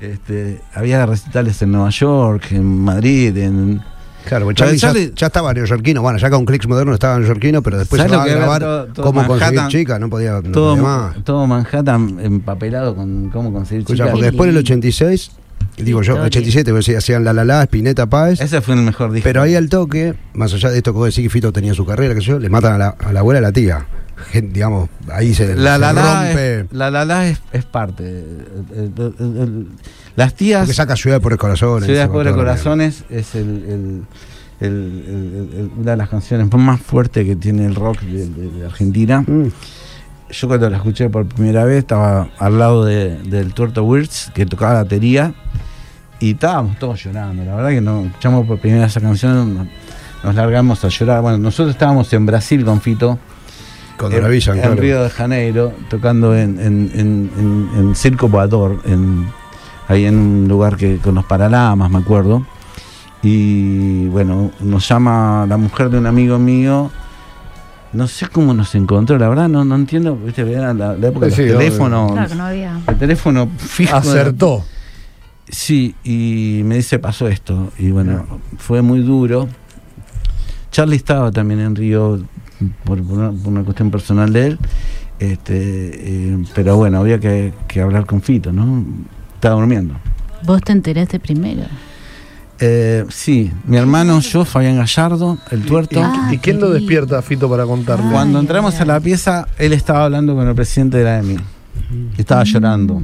Este, 0.01 0.61
había 0.75 1.05
recitales 1.07 1.61
en 1.63 1.73
Nueva 1.73 1.91
York, 1.91 2.53
en 2.53 2.65
Madrid, 2.85 3.37
en... 3.37 3.83
Claro, 4.25 4.47
Pero 4.47 4.55
Charlie, 4.73 5.09
ya- 5.09 5.15
ya, 5.15 5.27
estaba 5.29 5.53
neoyorquino, 5.55 6.03
bueno, 6.03 6.19
ya 6.19 6.29
con 6.31 6.45
Clicks 6.45 6.69
Moderno 6.69 6.93
estaba 6.93 7.19
neoyorquino, 7.19 7.63
pero 7.63 7.79
después 7.79 8.01
se 8.03 8.09
¿Sabes 8.09 8.19
va 8.21 8.25
a 8.25 8.37
grabar 8.37 8.61
todo- 8.61 8.87
todo 8.89 9.07
cómo 9.07 9.27
conseguir 9.27 9.57
Manhattan? 9.59 10.01
no 10.01 10.11
podía, 10.11 10.33
no 10.33 10.43
todo, 10.53 10.71
podía 10.77 10.83
más. 10.89 11.25
todo 11.25 11.47
Manhattan 11.47 12.19
empapelado 12.23 12.95
con 12.95 13.31
cómo 13.31 13.51
conseguir 13.51 13.81
Escucha, 13.81 14.05
chicas. 14.05 14.13
porque 14.13 14.27
después 14.27 14.49
del 14.49 14.59
86, 14.59 15.31
digo 15.77 16.03
yo, 16.03 16.13
Historia. 16.15 16.27
87, 16.27 16.73
vos 16.73 16.85
decías, 16.87 17.05
hacían 17.05 17.25
La 17.25 17.33
La 17.33 17.45
La, 17.45 17.63
Spinetta 17.63 18.07
Páez, 18.07 18.41
Ese 18.41 18.61
fue 18.61 18.75
el 18.75 18.83
mejor 18.83 19.13
disco. 19.13 19.25
pero 19.29 19.43
ahí 19.43 19.55
al 19.55 19.69
toque, 19.69 20.15
más 20.35 20.53
allá 20.53 20.71
de 20.71 20.79
esto 20.79 20.93
que 20.93 20.99
vos 20.99 21.07
decís 21.09 21.25
que 21.25 21.31
Fito 21.31 21.53
tenía 21.53 21.75
su 21.75 21.85
carrera, 21.87 22.15
que 22.15 22.21
yo, 22.21 22.39
le 22.39 22.49
matan 22.49 22.75
a 22.75 22.79
la, 22.79 22.89
a 22.99 23.13
la 23.13 23.21
abuela 23.21 23.39
y 23.41 23.45
a 23.45 23.47
la 23.49 23.53
tía. 23.53 23.87
Gen- 24.33 24.53
digamos, 24.53 24.91
ahí 25.11 25.33
se, 25.33 25.55
la 25.57 25.75
se 25.75 25.79
la 25.81 25.93
la 25.95 26.25
rompe, 26.27 26.61
es, 26.61 26.67
la 26.73 26.91
la 26.91 27.05
la 27.07 27.27
es, 27.29 27.41
es 27.53 27.65
parte. 27.65 28.05
El- 28.05 28.93
el- 28.99 29.15
el- 29.19 29.37
el- 29.39 29.67
las 30.15 30.35
tías, 30.35 30.61
porque 30.61 30.75
saca 30.75 30.95
Ciudad 30.95 31.17
de 31.17 31.21
Pobres 31.21 31.39
Corazones. 31.39 31.87
Ciudad 31.87 32.07
la 32.07 32.13
mierda. 32.13 32.35
Corazones, 32.35 33.05
es 33.09 33.35
el, 33.35 33.49
el- 33.65 34.03
el- 34.61 34.69
el- 34.69 35.59
el- 35.59 35.71
una 35.79 35.93
de 35.93 35.97
las 35.97 36.11
canciones 36.11 36.53
más 36.53 36.83
fuertes 36.83 37.25
que 37.25 37.35
tiene 37.37 37.65
el 37.65 37.75
rock 37.75 38.01
de, 38.03 38.29
de- 38.29 38.51
de 38.51 38.67
Argentina. 38.67 39.23
Mm. 39.27 39.47
Yo 40.33 40.49
cuando 40.49 40.71
la 40.71 40.77
escuché 40.77 41.09
por 41.11 41.27
primera 41.27 41.65
vez 41.65 41.79
estaba 41.79 42.29
al 42.39 42.59
lado 42.59 42.85
de- 42.85 43.19
del 43.23 43.53
Tuerto 43.53 43.85
Wirtz, 43.85 44.31
que 44.33 44.47
tocaba 44.47 44.75
la 44.75 44.83
batería, 44.85 45.33
y 46.21 46.33
estábamos 46.33 46.79
todos 46.79 47.03
llorando. 47.03 47.45
La 47.45 47.55
verdad 47.57 47.71
que 47.71 47.81
no 47.81 48.03
escuchamos 48.05 48.47
por 48.47 48.59
primera 48.59 48.83
vez 48.83 48.91
esa 48.93 49.01
canción, 49.01 49.55
nos, 49.55 49.67
nos 50.23 50.35
largamos 50.35 50.85
a 50.85 50.89
llorar. 50.89 51.23
Bueno, 51.23 51.39
nosotros 51.39 51.75
estábamos 51.75 52.13
en 52.13 52.27
Brasil 52.27 52.65
con 52.65 52.81
Fito. 52.81 53.19
Cuando 53.99 54.17
en, 54.17 54.23
la 54.23 54.29
avisan, 54.29 54.57
en 54.57 54.63
claro. 54.63 54.77
Río 54.81 55.03
de 55.03 55.11
Janeiro, 55.11 55.73
tocando 55.89 56.37
en, 56.37 56.59
en, 56.61 57.31
en, 57.77 57.95
Circo 57.95 58.29
Voador, 58.29 58.81
en, 58.87 59.27
ahí 59.89 60.05
en 60.07 60.17
un 60.17 60.49
lugar 60.49 60.77
que 60.77 60.99
con 60.99 61.15
los 61.17 61.25
Paralamas, 61.25 61.91
me 61.91 61.99
acuerdo. 61.99 62.47
Y 63.23 64.07
bueno, 64.07 64.53
nos 64.61 64.89
llama 64.89 65.45
la 65.49 65.57
mujer 65.59 65.91
de 65.91 65.99
un 65.99 66.07
amigo 66.07 66.39
mío. 66.39 66.91
No 67.93 68.07
sé 68.07 68.29
cómo 68.29 68.55
nos 68.55 68.75
encontró, 68.77 69.19
la 69.19 69.29
verdad 69.29 69.49
no, 69.49 69.65
no 69.65 69.75
entiendo, 69.75 70.15
viste, 70.17 70.43
era 70.43 70.73
la, 70.73 70.95
la 70.97 71.09
época 71.09 71.27
de 71.27 71.33
Sí, 71.33 71.43
los 71.43 71.51
sí, 71.53 71.57
teléfonos, 71.59 72.13
Claro 72.13 72.29
que 72.29 72.35
no 72.37 72.45
había. 72.45 72.81
el 72.87 72.97
teléfono 72.97 73.49
fijo. 73.59 73.97
Acertó. 73.97 74.65
Sí, 75.49 75.97
y 76.05 76.63
me 76.65 76.77
dice 76.77 77.01
pasó 77.01 77.27
esto. 77.27 77.73
Y 77.79 77.91
bueno, 77.91 78.25
fue 78.59 78.83
muy 78.83 79.01
duro. 79.01 79.49
Charlie 80.71 80.95
estaba 80.97 81.33
también 81.33 81.59
en 81.59 81.75
Río 81.75 82.21
por, 82.85 83.03
por 83.03 83.19
una, 83.19 83.31
por 83.33 83.49
una 83.53 83.65
cuestión 83.65 83.91
personal 83.91 84.33
de 84.33 84.47
él. 84.47 84.59
Este, 85.19 85.53
eh, 85.53 86.39
pero 86.55 86.77
bueno, 86.77 86.99
había 87.01 87.19
que, 87.19 87.53
que 87.67 87.81
hablar 87.81 88.07
con 88.07 88.23
Fito, 88.23 88.53
¿no? 88.53 88.85
Estaba 89.35 89.57
durmiendo. 89.57 89.95
Vos 90.45 90.63
te 90.63 90.71
enteraste 90.73 91.19
primero. 91.19 91.63
Eh, 92.63 93.07
sí, 93.09 93.51
mi 93.67 93.79
hermano, 93.79 94.21
yo, 94.21 94.45
Fabián 94.45 94.77
Gallardo, 94.77 95.39
el 95.51 95.63
tuerto. 95.65 95.99
¿Y, 95.99 96.03
Ah, 96.03 96.29
y 96.33 96.39
quién 96.39 96.61
lo 96.61 96.71
despierta 96.71 97.19
a 97.19 97.23
Fito 97.23 97.49
para 97.49 97.65
contarle? 97.65 98.11
Cuando 98.13 98.39
entramos 98.39 98.79
a 98.81 98.85
la 98.85 99.01
pieza, 99.01 99.49
él 99.59 99.73
estaba 99.73 100.05
hablando 100.05 100.35
con 100.35 100.47
el 100.47 100.55
presidente 100.55 100.99
de 100.99 101.05
la 101.05 101.19
EMI. 101.21 101.37
Y 102.17 102.21
estaba 102.21 102.45
llorando. 102.45 103.01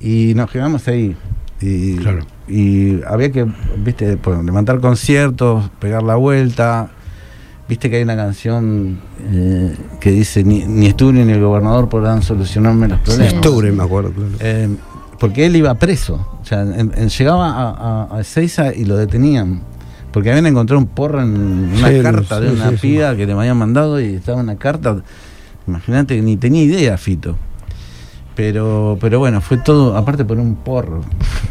Y 0.00 0.32
nos 0.34 0.50
quedamos 0.50 0.86
ahí. 0.88 1.16
Y, 1.60 1.96
Claro. 1.96 2.20
y 2.46 3.02
había 3.04 3.32
que, 3.32 3.46
viste, 3.78 4.16
pues, 4.16 4.44
levantar 4.44 4.80
conciertos, 4.80 5.68
pegar 5.80 6.02
la 6.04 6.14
vuelta. 6.14 6.90
Viste 7.68 7.90
que 7.90 7.96
hay 7.96 8.02
una 8.02 8.16
canción 8.16 8.98
eh, 9.30 9.76
que 10.00 10.12
dice: 10.12 10.44
Ni, 10.44 10.64
ni 10.64 10.88
ni 10.88 11.32
el 11.32 11.40
gobernador 11.40 11.88
podrán 11.88 12.22
solucionarme 12.22 12.88
los 12.88 13.00
problemas. 13.00 13.34
Octubre, 13.34 13.72
me 13.72 13.82
acuerdo, 13.82 14.12
claro. 14.12 14.30
Eh, 14.40 14.68
porque 15.18 15.46
él 15.46 15.56
iba 15.56 15.74
preso. 15.74 16.38
O 16.40 16.44
sea, 16.44 16.62
en- 16.62 16.92
en- 16.96 17.08
llegaba 17.08 17.48
a, 17.50 17.70
a, 18.10 18.16
a 18.16 18.20
Ezeiza 18.20 18.72
y 18.74 18.84
lo 18.84 18.96
detenían. 18.96 19.62
Porque 20.12 20.30
habían 20.30 20.46
encontrado 20.46 20.80
un 20.80 20.86
porro 20.88 21.20
en 21.22 21.36
una 21.78 21.88
Sí, 21.88 22.00
carta 22.02 22.40
de 22.40 22.50
una 22.52 22.70
sí, 22.70 22.76
piba 22.80 23.14
que 23.14 23.26
le 23.26 23.32
habían 23.34 23.56
mandado 23.58 24.00
y 24.00 24.14
estaba 24.14 24.40
en 24.40 24.46
la 24.46 24.56
carta. 24.56 25.02
Imagínate 25.66 26.16
que 26.16 26.22
ni 26.22 26.36
tenía 26.38 26.62
idea, 26.62 26.96
Fito. 26.96 27.36
Pero, 28.34 28.96
pero 29.00 29.18
bueno, 29.18 29.40
fue 29.40 29.58
todo, 29.58 29.96
aparte 29.96 30.24
por 30.24 30.38
un 30.38 30.54
porro. 30.56 31.02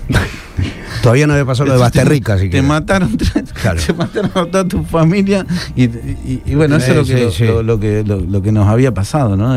Todavía 1.04 1.28
no 1.28 1.34
había 1.34 1.46
pasado 1.46 1.68
lo 1.68 1.74
de 1.74 1.80
Basterrica, 1.80 2.34
así 2.34 2.50
que. 2.50 2.58
Te 2.58 2.62
mataron, 2.64 3.16
Claro. 3.62 3.80
te 3.86 3.94
mataron 3.94 4.32
a 4.34 4.46
toda 4.50 4.68
tu 4.68 4.84
familia 4.84 5.46
y, 5.76 5.84
y- 5.84 6.42
y 6.46 6.56
bueno, 6.56 6.78
eso 6.78 6.92
es 6.94 6.98
lo 6.98 7.06
que. 7.06 7.46
Lo, 7.46 7.64
lo 7.64 7.80
que, 7.80 8.04
lo 8.04 8.42
que 8.42 8.52
nos 8.52 8.68
había 8.68 8.94
pasado, 8.94 9.38
¿no? 9.38 9.56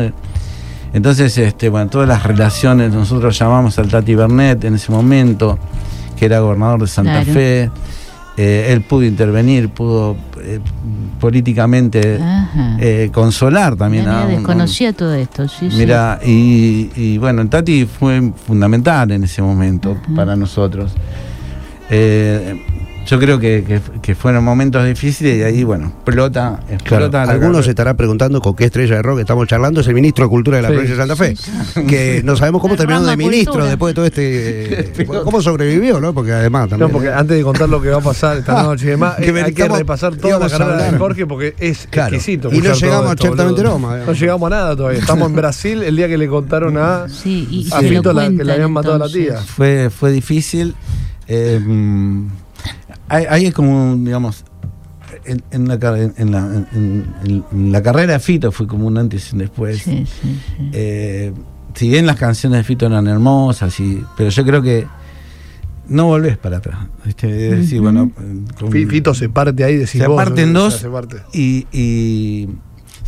Entonces, 0.93 1.37
este, 1.37 1.69
bueno, 1.69 1.89
todas 1.89 2.07
las 2.07 2.23
relaciones, 2.23 2.91
nosotros 2.93 3.37
llamamos 3.37 3.77
al 3.79 3.87
Tati 3.87 4.13
Bernet 4.15 4.63
en 4.65 4.75
ese 4.75 4.91
momento, 4.91 5.57
que 6.17 6.25
era 6.25 6.39
gobernador 6.39 6.81
de 6.81 6.87
Santa 6.87 7.21
Claro. 7.23 7.33
Fe. 7.33 7.71
Eh, 8.37 8.67
él 8.71 8.81
pudo 8.81 9.03
intervenir, 9.03 9.69
pudo 9.69 10.15
eh, 10.41 10.59
políticamente 11.19 12.17
eh, 12.79 13.09
consolar 13.13 13.75
también 13.75 14.05
Mira, 14.05 14.21
a 14.23 14.25
un- 14.25 14.35
desconocía 14.35 14.93
todo 14.93 15.13
esto, 15.13 15.47
sí, 15.47 15.69
sí. 15.69 15.77
Mira, 15.77 16.19
y, 16.25 16.89
y 16.95 17.17
bueno, 17.17 17.41
el 17.41 17.49
Tati 17.49 17.85
fue 17.85 18.31
fundamental 18.47 19.11
en 19.11 19.25
ese 19.25 19.41
momento 19.41 19.97
para 20.15 20.35
nosotros. 20.35 20.93
Eh, 21.89 22.65
yo 23.11 23.19
creo 23.19 23.39
que, 23.39 23.63
que- 23.67 23.81
que 24.01 24.15
fueron 24.15 24.41
momentos 24.45 24.85
difíciles 24.85 25.37
y 25.37 25.43
ahí, 25.43 25.63
bueno, 25.65 25.91
explota, 25.97 26.61
algunos 27.27 27.65
se 27.65 27.71
estarán 27.71 27.97
preguntando 27.97 28.39
con 28.39 28.55
qué 28.55 28.63
estrella 28.65 28.95
de 28.95 29.01
rock 29.01 29.19
estamos 29.19 29.47
charlando. 29.49 29.81
Es 29.81 29.87
el 29.87 29.93
ministro 29.95 30.23
de 30.25 30.29
Cultura 30.29 30.57
de 30.57 30.63
la 30.63 30.69
Sí. 30.69 30.73
provincia 30.75 30.95
de 30.95 31.01
Santa 31.01 31.15
Fe. 31.17 31.85
Que 31.87 32.21
no 32.23 32.37
sabemos 32.37 32.61
cómo 32.61 32.75
La 32.75 32.77
terminó 32.77 33.03
de 33.05 33.17
ministro 33.17 33.51
cultura. 33.51 33.69
después 33.69 33.91
de 33.91 33.95
todo 33.95 34.05
este. 34.05 35.01
eh, 35.03 35.05
¿Cómo 35.05 35.41
sobrevivió, 35.41 35.99
no? 35.99 36.13
Porque 36.13 36.31
además 36.31 36.69
también. 36.69 36.87
No, 36.87 36.93
porque 36.93 37.09
antes 37.11 37.35
de 37.35 37.43
contar 37.43 37.67
lo 37.67 37.81
que 37.81 37.89
va 37.89 37.97
a 37.97 38.01
pasar 38.01 38.37
esta 38.37 38.61
Ah, 38.61 38.63
noche 38.63 38.85
y 38.85 38.89
demás, 38.91 39.15
que 39.17 39.29
eh, 39.29 39.43
hay 39.43 39.53
que 39.53 39.67
repasar 39.67 40.15
toda 40.15 40.39
la 40.39 40.49
carrera 40.49 40.91
de. 40.91 40.97
Jorge 40.97 41.25
porque 41.27 41.53
es 41.59 41.87
Claro. 41.89 42.15
exquisito. 42.15 42.49
Y 42.53 42.59
no 42.59 42.73
llegamos 42.73 43.09
a 43.09 43.13
esto, 43.13 43.27
boludo. 43.35 43.63
Roma, 43.63 43.97
No 44.05 44.13
llegamos 44.13 44.47
a 44.47 44.49
nada 44.55 44.75
todavía. 44.75 44.99
Estamos 45.01 45.29
en 45.29 45.35
Brasil 45.35 45.83
el 45.83 45.95
día 45.97 46.07
que 46.07 46.17
le 46.17 46.27
contaron 46.29 46.77
a, 46.77 47.07
Sí, 47.09 47.45
y, 47.51 47.67
a 47.73 47.79
se 47.79 47.83
lo 47.83 47.89
Fito 47.97 48.13
la- 48.13 48.29
que 48.29 48.43
le 48.45 48.53
habían 48.53 48.71
matado 48.71 48.95
a 48.95 48.99
la 48.99 49.05
entonces. 49.07 49.27
tía. 49.33 49.37
Fue, 49.41 49.89
fue 49.89 50.11
difícil. 50.11 50.75
eh, 51.27 51.59
hay, 53.11 53.25
hay 53.45 53.51
como, 53.51 53.93
un, 53.93 54.05
digamos, 54.05 54.43
en, 55.25 55.41
en 55.51 55.67
la, 55.67 55.77
car- 55.79 55.97
en, 55.99 56.31
la, 56.31 56.39
en- 56.39 56.67
en- 57.25 57.43
en 57.51 57.71
la 57.71 57.81
carrera 57.83 58.13
de 58.13 58.19
Fito 58.19 58.51
fue 58.51 58.65
como 58.67 58.87
un 58.87 58.97
antes 58.97 59.29
y 59.29 59.33
un 59.33 59.39
después. 59.39 59.79
Sí, 59.81 60.05
sí, 60.05 60.39
sí. 60.57 60.69
Eh, 60.73 61.33
si 61.75 61.89
bien 61.89 62.05
las 62.05 62.15
canciones 62.17 62.59
de 62.59 62.63
Fito 62.63 62.85
eran 62.85 63.07
hermosas, 63.07 63.79
y, 63.79 64.03
pero 64.17 64.29
yo 64.29 64.45
creo 64.45 64.61
que 64.61 64.87
no 65.87 66.05
volvés 66.05 66.37
para 66.37 66.57
atrás. 66.57 66.79
¿viste? 67.05 67.49
Es 67.51 67.57
decir, 67.59 67.81
bueno, 67.81 68.11
con- 68.59 68.71
Fito 68.71 69.13
se 69.13 69.29
parte 69.29 69.63
ahí, 69.63 69.75
decís 69.77 70.01
se 70.01 70.07
vos, 70.07 70.15
parte 70.15 70.43
en 70.43 70.49
o 70.55 70.59
sea, 70.59 70.61
dos 70.63 70.73
se 70.79 70.89
parte. 70.89 71.17
y, 71.33 71.67
y 71.71 72.49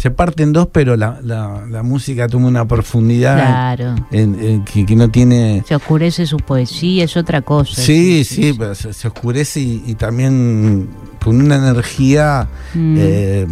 se 0.03 0.11
parte 0.11 0.43
en 0.43 0.51
dos, 0.51 0.67
pero 0.69 0.97
la, 0.97 1.19
la, 1.23 1.63
la 1.69 1.81
música 1.81 2.27
toma 2.27 2.49
una 2.49 2.67
profundidad 2.67 3.37
Claro. 3.37 3.95
en- 4.11 4.37
en 4.43 4.65
que, 4.65 4.85
que 4.85 4.97
no 4.97 5.07
tiene. 5.09 5.63
Se 5.65 5.75
oscurece 5.77 6.25
su 6.27 6.35
poesía, 6.35 7.05
es 7.05 7.15
otra 7.15 7.41
cosa. 7.41 7.81
Sí, 7.81 8.25
sí, 8.25 8.53
pero 8.59 8.75
se, 8.75 8.91
se 8.91 9.07
oscurece 9.07 9.61
y, 9.61 9.81
y 9.87 9.95
también 9.95 10.89
con 11.23 11.39
una 11.39 11.55
energía 11.55 12.49
Mm. 12.75 12.95
eh, 12.99 13.47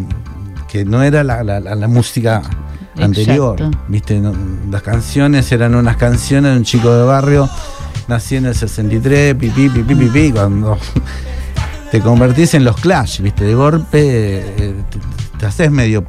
que 0.70 0.84
no 0.84 1.02
era 1.04 1.24
la, 1.24 1.42
la- 1.42 1.88
música 1.88 2.42
anterior. 2.98 3.56
Exacto. 3.58 3.86
¿Viste? 3.88 4.20
No, 4.20 4.34
las 4.70 4.82
canciones 4.82 5.50
eran 5.54 5.74
unas 5.76 5.96
canciones 5.96 6.52
de 6.52 6.58
un 6.58 6.66
chico 6.66 6.94
de 6.94 7.04
barrio, 7.06 7.50
nací 8.10 8.36
en 8.36 8.48
el 8.48 8.56
63, 8.56 9.36
pipí, 9.36 9.70
pipí, 9.70 9.96
pipí, 9.96 10.32
cuando 10.34 10.78
te 11.92 12.02
convertís 12.02 12.56
en 12.56 12.66
los 12.66 12.76
Clash, 12.76 13.22
¿viste? 13.22 13.46
De 13.46 13.56
golpe 13.56 14.00
eh, 14.02 14.76
te, 14.90 15.00
te 15.40 15.46
haces 15.46 15.72
medio 15.72 16.04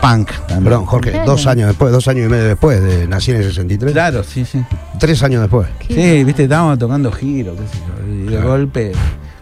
punk 0.00 0.30
también. 0.46 0.64
Perdón, 0.64 0.86
Jorge, 0.86 1.20
dos 1.26 1.46
años 1.46 1.68
después, 1.68 1.92
dos 1.92 2.08
años 2.08 2.26
y 2.26 2.28
medio 2.30 2.44
después 2.44 2.82
de 2.82 3.06
nací 3.06 3.30
en 3.30 3.38
el 3.38 3.44
63. 3.44 3.92
Claro, 3.92 4.22
sí, 4.24 4.44
sí. 4.44 4.60
Tres 4.98 5.22
años 5.22 5.40
después. 5.42 5.68
Sí, 5.88 6.24
viste, 6.24 6.44
estábamos 6.44 6.78
tocando 6.78 7.10
giro, 7.12 7.54
qué 7.54 7.62
sé 7.66 7.78
yo, 7.86 8.14
y 8.14 8.34
de 8.34 8.40
golpe. 8.42 8.92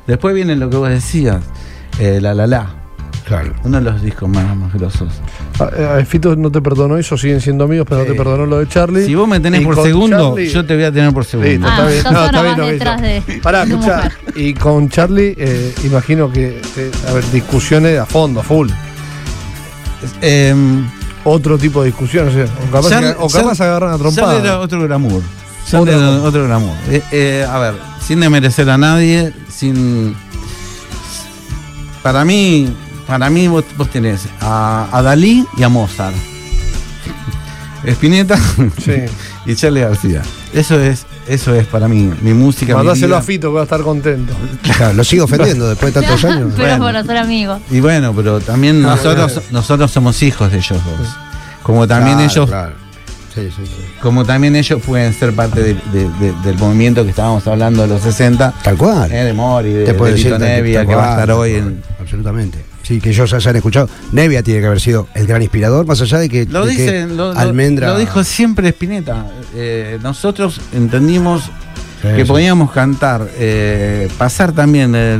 Después 0.06 0.34
viene 0.34 0.56
lo 0.56 0.68
que 0.70 0.76
vos 0.76 0.88
decías, 0.88 1.42
eh, 1.98 2.18
La 2.20 2.34
La 2.34 2.46
La, 2.46 2.66
Claro. 3.26 3.52
uno 3.64 3.76
de 3.78 3.82
los 3.90 4.00
discos 4.00 4.26
más, 4.28 4.56
más 4.56 4.72
grosos. 4.72 5.08
A- 5.60 5.98
a 5.98 6.04
Fito 6.06 6.34
no 6.34 6.50
te 6.50 6.62
perdonó 6.62 6.96
eso, 6.96 7.18
siguen 7.18 7.42
siendo 7.42 7.64
amigos, 7.64 7.86
pero 7.86 8.00
no 8.02 8.06
te 8.06 8.14
perdonó 8.14 8.46
lo 8.46 8.58
de 8.60 8.68
Charlie. 8.68 9.04
Si 9.04 9.14
vos 9.14 9.28
me 9.28 9.38
tenés 9.38 9.60
Y 9.60 9.64
por 9.64 9.82
segundo, 9.82 10.34
Charlie- 10.34 10.48
yo 10.50 10.64
te 10.64 10.74
voy 10.76 10.84
a 10.84 10.92
tener 10.92 11.12
por 11.12 11.24
segundo. 11.26 11.50
Listo, 11.50 11.66
Ah, 11.68 11.75
está 11.75 11.86
bien. 11.88 12.04
No, 12.14 12.25
está 12.25 12.42
bien 12.42 12.56
detrás 12.78 13.02
de- 13.02 13.40
Pará, 13.42 13.66
mujer. 13.66 14.12
Y 14.34 14.54
con 14.54 14.88
Charlie, 14.88 15.34
eh, 15.36 15.75
imagino 15.84 16.32
que, 16.32 16.62
eh, 16.76 16.90
a 17.08 17.12
ver, 17.12 17.25
discusiones 17.30 17.99
a 17.99 18.06
fondo, 18.06 18.40
a 18.40 18.42
full. 18.42 18.71
Em, 20.21 20.89
Otro 21.25 21.58
tipo 21.58 21.80
de 21.82 21.87
discusiones, 21.89 22.34
o, 22.34 22.37
sea, 22.37 22.47
o 22.47 22.71
capaz, 22.71 23.17
o 23.19 23.28
capaz 23.28 23.61
agarran 23.61 23.91
a 23.91 23.95
era 23.95 23.99
trompada. 23.99 24.58
otro 24.61 24.82
glamour. 24.82 25.23
Otro 25.73 25.93
era 25.93 26.23
otro 26.23 26.45
glamour. 26.47 26.75
Eh, 26.89 27.02
eh, 27.13 27.47
a 27.49 27.58
ver, 27.58 27.75
sin 28.06 28.21
desmerecer 28.21 28.71
a 28.71 28.78
nadie, 28.78 29.32
sin. 29.50 30.17
Para 32.02 32.25
mí, 32.25 32.73
para 33.06 33.28
mí 33.28 33.49
vos, 33.49 33.65
vos 33.76 33.91
tenés 33.91 34.23
a, 34.41 34.89
a 34.91 35.02
Dalí 35.02 35.45
y 35.58 35.63
a 35.63 35.69
Mozart. 35.69 36.15
Spinetta 37.87 38.37
Sí. 38.82 38.93
y 39.47 39.54
Charlie 39.54 39.80
García. 39.82 40.23
Eso 40.52 40.80
es, 40.80 41.04
eso 41.28 41.54
es 41.54 41.67
para 41.67 41.88
mí, 41.88 42.10
mi 42.23 42.32
música. 42.34 42.75
Mandáselo 42.75 43.17
a 43.17 43.23
Fito 43.23 43.49
que 43.50 43.54
va 43.54 43.60
a 43.60 43.64
estar 43.64 43.80
contento. 43.82 44.32
Claro, 44.76 44.95
lo 44.95 45.04
sigo 45.04 45.25
ofendiendo 45.25 45.69
después 45.71 45.93
de 45.95 46.00
tantos 46.00 46.25
años. 46.25 46.52
Pero 46.56 46.78
Bueno. 46.78 46.99
por 46.99 47.06
ser 47.06 47.17
amigos. 47.19 47.60
Y 47.71 47.80
bueno, 47.80 48.12
pero 48.14 48.41
también 48.41 48.84
Ah, 48.84 48.97
nosotros, 49.50 49.91
somos 49.91 50.23
hijos 50.23 50.50
de 50.50 50.58
ellos 50.58 50.78
dos. 50.84 51.08
Como 51.62 51.86
también 51.86 52.17
Claro, 52.17 52.32
ellos 52.32 52.49
claro. 52.49 52.73
Sí, 53.34 53.49
sí, 53.54 53.62
sí. 53.67 53.73
como 54.02 54.25
también 54.25 54.56
ellos 54.56 54.80
pueden 54.84 55.12
ser 55.12 55.32
parte 55.34 55.62
de- 55.62 55.75
de- 55.93 56.08
de- 56.19 56.32
del 56.45 56.56
movimiento 56.58 57.04
que 57.04 57.10
estábamos 57.10 57.47
hablando 57.47 57.82
de 57.82 57.88
los 57.88 58.02
60, 58.02 58.52
Tal 58.62 58.76
cual. 58.76 59.12
eh, 59.12 59.23
de 59.25 59.32
Mori, 59.32 59.73
de, 59.73 59.84
Te 59.84 59.93
de 59.93 60.12
Tito 60.14 60.38
Nevia, 60.38 60.84
que 60.84 60.95
va 60.95 61.08
a 61.08 61.10
estar 61.10 61.30
hoy 61.32 61.54
en... 61.54 61.82
Absolutamente. 62.00 62.58
Sí, 62.88 63.00
que 63.02 63.10
ellos 63.10 63.34
hayan 63.34 63.54
escuchado. 63.54 63.86
Nevia 64.12 64.42
tiene 64.42 64.60
que 64.60 64.66
haber 64.66 64.80
sido 64.80 65.08
el 65.14 65.26
gran 65.26 65.42
inspirador, 65.42 65.84
más 65.86 66.00
allá 66.00 66.16
de 66.18 66.30
que. 66.30 66.46
Lo, 66.46 66.64
de 66.64 66.72
dicen, 66.72 67.18
lo- 67.18 67.32
Almendra. 67.32 67.88
lo 67.88 67.98
dijo 67.98 68.24
siempre 68.24 68.66
Spinetta. 68.70 69.26
Eh, 69.54 69.98
nosotros 70.02 70.58
entendimos 70.72 71.42
Sí, 72.00 72.08
que 72.16 72.22
sí. 72.22 72.28
podíamos 72.28 72.70
cantar, 72.70 73.28
eh, 73.36 74.08
pasar 74.16 74.52
también 74.52 74.94
eh, 74.96 75.18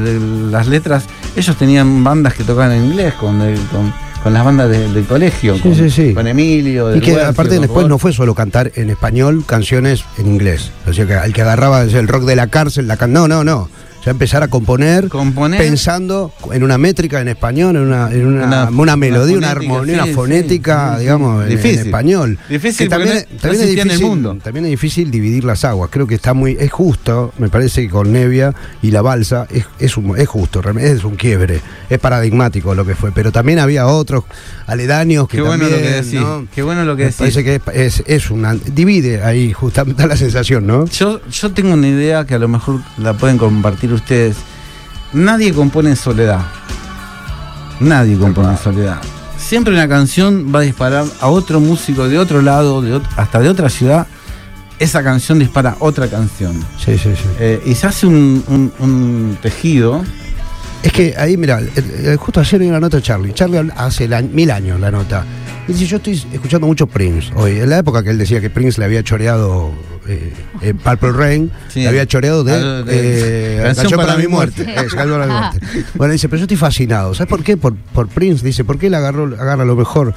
las 0.50 0.66
letras. 0.66 1.04
Ellos 1.37 1.57
tenían 1.59 2.02
bandas 2.02 2.33
que 2.33 2.42
tocaban 2.42 2.72
en 2.72 2.85
inglés 2.87 3.12
con, 3.20 3.42
el- 3.42 3.59
con, 3.66 3.92
con 4.22 4.33
las 4.33 4.44
bandas 4.46 4.70
de- 4.70 4.90
del 4.90 5.04
colegio, 5.04 5.57
Sí, 5.57 5.61
con, 5.61 5.74
sí, 5.74 5.90
sí. 5.90 6.14
con 6.14 6.26
Emilio. 6.26 6.96
Y 6.96 7.00
que 7.00 7.12
Huercio, 7.12 7.28
aparte 7.28 7.59
después 7.61 7.87
no 7.87 7.98
fue 7.98 8.14
solo 8.14 8.35
cantar 8.35 8.72
en 8.76 8.88
español 8.88 9.44
canciones 9.46 10.04
en 10.16 10.26
inglés. 10.28 10.70
O 10.88 10.92
sea, 10.94 11.04
que 11.07 11.12
el 11.18 11.35
que 11.35 11.42
agarraba 11.42 11.83
el 11.83 12.09
rock 12.09 12.22
de 12.24 12.35
la 12.35 12.46
cárcel, 12.46 12.88
la 12.88 12.96
can... 12.96 13.12
No, 13.12 13.28
no, 13.28 13.44
no. 13.44 13.68
Empezar 14.11 14.42
a 14.42 14.49
componer, 14.49 15.09
Componer. 15.09 15.61
pensando 15.61 16.33
en 16.53 16.62
una 16.62 16.79
métrica 16.79 17.21
en 17.21 17.29
español, 17.29 17.77
en 17.77 17.83
una, 17.83 18.11
en 18.11 18.27
una, 18.27 18.44
Una- 18.47 18.68
una 18.71 18.97
melodía, 18.97 19.37
una, 19.38 19.49
fonética, 19.55 19.71
armonía, 19.73 19.94
sí, 19.94 20.01
una 20.11 20.14
fonética, 20.14 20.94
sí, 20.94 21.01
digamos, 21.01 21.44
en- 21.44 21.51
en, 21.53 21.57
Difícil. 21.57 21.79
español. 21.87 22.38
Difícil 22.49 22.87
Que 22.87 22.90
también, 22.90 23.14
no- 23.14 23.21
no 23.21 23.40
también 23.40 23.55
es 23.55 23.61
existía 23.61 23.83
en 23.83 23.88
el 23.90 23.97
difícil, 23.97 24.07
mundo. 24.09 24.38
también 24.42 24.64
es 24.66 24.71
difícil 24.71 25.11
dividir 25.11 25.44
las 25.44 25.64
aguas. 25.64 25.90
Creo 25.92 26.07
que 26.07 26.14
está 26.14 26.33
muy, 26.35 26.57
es 26.59 26.71
justo, 26.73 27.33
me 27.38 27.49
parece 27.49 27.83
que 27.83 27.90
con 27.90 28.12
Nevia 28.12 28.55
y 28.83 28.90
la 28.90 29.03
balsa 29.03 29.47
es, 29.51 29.64
es, 29.79 29.97
un- 29.97 30.16
es 30.18 30.27
justo, 30.29 30.62
realmente 30.62 30.90
es 30.92 31.05
un 31.05 31.16
quiebre, 31.16 31.61
es 31.90 31.99
paradigmático 31.99 32.75
lo 32.75 32.85
que 32.85 32.94
fue. 32.94 33.12
Pero 33.12 33.31
también 33.33 33.59
había 33.59 33.87
otros 33.87 34.25
aledaños 34.66 35.29
que 35.29 35.37
Qué 35.38 35.42
bueno 35.42 35.64
lo 35.68 35.77
que 35.77 35.83
decís. 35.90 36.14
¿no? 36.14 36.47
Qué 36.55 36.62
bueno 36.62 36.85
lo 36.85 36.97
que 36.97 37.05
decís. 37.05 37.16
parece 37.18 37.44
que 37.44 37.61
es, 37.75 38.01
es, 38.01 38.03
es 38.07 38.31
una. 38.31 38.55
Divide 38.55 39.23
ahí, 39.23 39.53
justamente 39.53 40.07
la 40.07 40.16
sensación, 40.16 40.66
¿no? 40.66 40.87
Yo, 40.87 41.21
yo 41.31 41.53
tengo 41.53 41.75
una 41.75 41.88
idea 41.88 42.25
que 42.27 42.35
a 42.35 42.38
lo 42.38 42.49
mejor 42.49 42.81
la 42.99 43.14
pueden 43.14 43.38
compartir 43.38 43.92
ustedes. 43.99 44.37
Nadie 45.13 45.53
compone 45.53 45.91
en 45.91 45.97
soledad. 45.97 46.41
Nadie 47.81 48.17
compone 48.19 48.51
en 48.51 48.59
soledad. 48.59 48.99
Siempre 49.37 49.73
una 49.73 49.89
canción 49.89 50.53
va 50.55 50.59
a 50.61 50.63
disparar 50.63 51.05
a 51.21 51.29
otro 51.29 51.61
músico 51.61 52.09
de 52.09 52.19
otro 52.19 52.43
lado, 52.43 52.83
de 52.83 53.01
hasta 53.17 53.39
de 53.41 53.49
otra 53.49 53.69
ciudad. 53.69 54.07
Esa 54.79 55.03
canción 55.03 55.39
dispara 55.39 55.77
otra 55.81 56.09
canción. 56.09 56.55
Sí, 56.85 56.99
sí, 56.99 57.11
sí. 57.15 57.25
Eh, 57.39 57.63
y 57.67 57.75
se 57.75 57.87
hace 57.87 58.07
un, 58.07 58.45
un- 58.49 58.73
un 58.79 59.39
tejido. 59.41 60.05
Es 60.83 60.93
que 60.93 61.15
ahí, 61.19 61.37
mira, 61.37 61.61
justo 62.19 62.41
ayer 62.41 62.61
vi 62.61 62.69
una 62.69 62.79
nota 62.81 62.97
de 62.99 63.03
Charlie. 63.03 63.33
Charlie 63.33 63.71
hace 63.77 64.07
la- 64.07 64.23
mil 64.23 64.51
años 64.51 64.79
la 64.81 64.91
nota. 64.91 65.25
Y 65.67 65.73
dice, 65.73 65.87
yo 65.87 65.97
estoy 65.99 66.23
escuchando 66.33 66.67
mucho 66.67 66.87
Prince 66.87 67.33
hoy. 67.35 67.59
En 67.59 67.71
la 67.71 67.79
época 67.79 68.03
que 68.03 68.11
él 68.11 68.19
decía 68.19 68.41
que 68.41 68.51
Prince 68.51 68.81
le 68.81 68.85
había 68.87 69.03
choreado 69.03 69.73
eh, 70.09 70.33
eh, 70.62 70.75
Purple 70.75 71.12
Rain, 71.12 71.51
Sí. 71.68 71.87
había 71.87 72.07
choreado 72.07 72.42
de, 72.44 72.53
Ah, 72.55 72.83
de- 72.83 73.57
eh, 73.59 73.62
Canción 73.62 73.75
Canción 73.85 74.01
para 74.01 74.12
para, 74.14 74.18
mi 74.23 74.27
muerte. 74.29 74.64
muerte. 74.64 74.81
Es, 74.87 74.94
Canción 74.94 75.21
para 75.21 75.27
mi 75.27 75.33
muerte. 75.33 75.85
Bueno, 75.94 76.12
dice, 76.12 76.29
pero 76.29 76.38
yo 76.38 76.44
estoy 76.44 76.57
fascinado. 76.57 77.14
¿Sabes 77.14 77.29
por 77.29 77.42
qué? 77.44 77.57
Por, 77.57 77.77
por 77.77 78.09
Prince, 78.09 78.44
dice, 78.44 78.64
porque 78.64 78.87
él 78.88 78.94
agarró, 78.94 79.25
agarra 79.25 79.64
lo 79.64 79.77
mejor 79.77 80.14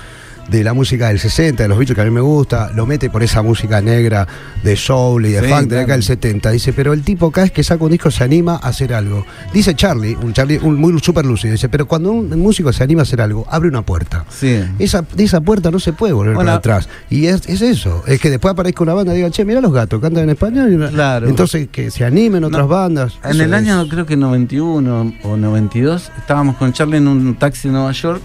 de 0.50 0.64
la 0.64 0.74
música 0.74 1.08
del 1.08 1.20
60, 1.20 1.64
de 1.64 1.70
los 1.70 1.78
bichos 1.78 1.96
que 1.96 2.02
a 2.02 2.06
mí 2.06 2.12
me 2.12 2.20
gusta, 2.22 2.72
lo 2.76 2.86
mete 2.86 3.10
por 3.10 3.24
esa 3.24 3.42
música 3.42 3.80
negra 3.82 4.28
de 4.64 4.76
soul 4.76 5.26
y 5.26 5.32
de 5.32 5.42
Sí, 5.42 5.48
funk 5.48 5.62
de 5.62 5.68
claro. 5.70 5.84
acá 5.84 5.94
del 5.94 6.04
70. 6.04 6.52
Dice, 6.52 6.74
pero 6.74 6.94
el 6.94 7.04
tipo 7.04 7.32
cada 7.32 7.46
vez 7.46 7.52
que 7.52 7.64
saca 7.64 7.84
un 7.84 7.92
disco 7.92 8.12
se 8.12 8.24
anima 8.24 8.56
a 8.56 8.68
hacer 8.70 8.94
algo. 8.94 9.26
Dice 9.54 9.76
Charlie, 9.76 10.16
un 10.22 10.34
Charlie 10.34 10.60
un 10.62 10.76
muy 10.76 11.00
súper 11.00 11.26
lúcido, 11.26 11.54
dice, 11.54 11.70
pero 11.70 11.86
cuando 11.88 12.12
un 12.12 12.30
músico 12.40 12.74
se 12.74 12.84
anima 12.84 13.02
a 13.02 13.04
hacer 13.04 13.22
algo, 13.22 13.46
abre 13.50 13.70
una 13.70 13.82
puerta. 13.84 14.26
Sí. 14.30 14.62
Esa, 14.80 15.04
de 15.16 15.24
esa 15.24 15.40
puerta 15.42 15.72
no 15.72 15.80
se 15.80 15.94
puede 15.94 16.14
volver 16.14 16.36
Bueno. 16.36 16.48
para 16.50 16.58
atrás. 16.58 16.90
Y 17.10 17.28
es, 17.28 17.48
es 17.48 17.62
eso, 17.62 18.04
es 18.08 18.20
que 18.20 18.30
después 18.30 18.52
aparezca 18.52 18.84
una 18.84 18.94
banda 18.94 19.14
y 19.14 19.18
diga, 19.18 19.30
che, 19.32 19.46
mira 19.46 19.62
los 19.62 19.72
gatos, 19.72 20.02
cantan 20.02 20.24
en 20.24 20.32
español. 20.32 20.72
y 20.72 20.76
una- 20.76 20.90
Claro. 20.90 21.30
Entonces 21.30 21.70
que 21.72 21.90
se 21.92 22.04
animen 22.04 22.44
otras 22.44 22.64
No, 22.64 22.68
bandas. 22.68 23.14
En 23.24 23.40
el 23.40 23.54
es. 23.54 23.54
año 23.54 23.88
creo 23.88 24.06
que 24.06 24.18
91 24.18 25.14
o 25.24 25.38
92 25.38 26.12
estábamos 26.18 26.58
con 26.58 26.74
Charlie 26.74 26.98
en 26.98 27.08
un 27.08 27.36
taxi 27.36 27.68
en 27.68 27.74
Nueva 27.76 27.92
York 27.94 28.22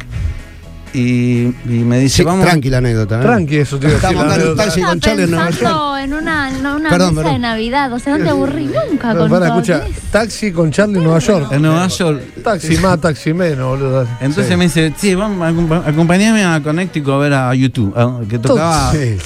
y, 0.94 1.46
y 1.46 1.52
me 1.84 1.98
dice, 2.00 2.18
Sí, 2.18 2.22
vamos... 2.24 2.44
tranquila 2.46 2.78
anécdota. 2.78 3.18
¿eh? 3.18 3.22
Tranqui, 3.22 3.56
eso 3.58 3.76
a 3.76 3.78
decir. 3.80 3.94
Estamos 3.96 4.24
acá 4.24 4.34
en 4.36 4.48
un 4.48 4.56
taxi 4.56 4.80
con 4.82 5.00
Charlie 5.00 5.24
en 5.24 5.30
Nueva 5.30 5.50
York. 5.50 5.98
en 6.02 6.14
una, 6.14 6.48
en 6.50 6.66
una 6.66 6.90
Perdón, 6.90 7.14
mesa 7.14 7.20
de 7.20 7.24
perdón. 7.24 7.40
Navidad. 7.42 7.92
O 7.92 7.98
sea, 7.98 8.16
no 8.18 8.24
te 8.24 8.30
aburrí 8.30 8.66
nunca 8.66 9.14
con 9.14 9.30
Para, 9.30 9.46
todo 9.48 9.58
escucha, 9.60 9.86
eso. 9.86 10.00
taxi 10.10 10.52
con 10.52 10.70
Charlie 10.70 10.98
en 10.98 11.04
Nueva 11.04 11.18
York. 11.18 11.48
En 11.52 11.62
Nueva 11.62 11.86
York. 11.88 12.22
Taxi 12.42 12.76
más, 12.78 13.00
taxi 13.00 13.32
menos, 13.34 13.78
boludo. 13.78 14.06
Entonces 14.20 14.48
Sí. 14.48 14.56
me 14.56 14.64
dice, 14.64 14.92
sí, 14.96 15.14
vamos, 15.14 15.38
acompa- 15.46 15.82
acompañame 15.86 16.44
a 16.44 16.62
Connecticut 16.62 17.12
a 17.12 17.16
ver 17.18 17.32
a 17.34 17.54
YouTube, 17.54 17.92
ah, 17.96 18.20
que 18.28 18.38
tocaba... 18.38 18.92
Sí. 18.92 19.16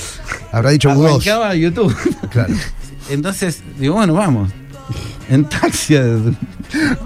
Habrá 0.53 0.71
dicho 0.71 0.89
U2. 0.91 1.07
Arrancaba 1.09 1.55
YouTube. 1.55 1.97
Claro. 2.31 2.55
Entonces, 3.09 3.63
digo, 3.79 3.95
bueno, 3.95 4.15
vamos. 4.15 4.51
En 5.31 5.45
taxi. 5.49 5.95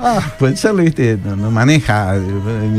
Ah, 0.00 0.32
pues 0.38 0.60
Charlie, 0.60 0.84
viste, 0.84 1.18
no, 1.22 1.36
no 1.36 1.50
maneja, 1.50 2.16
eh, 2.16 2.20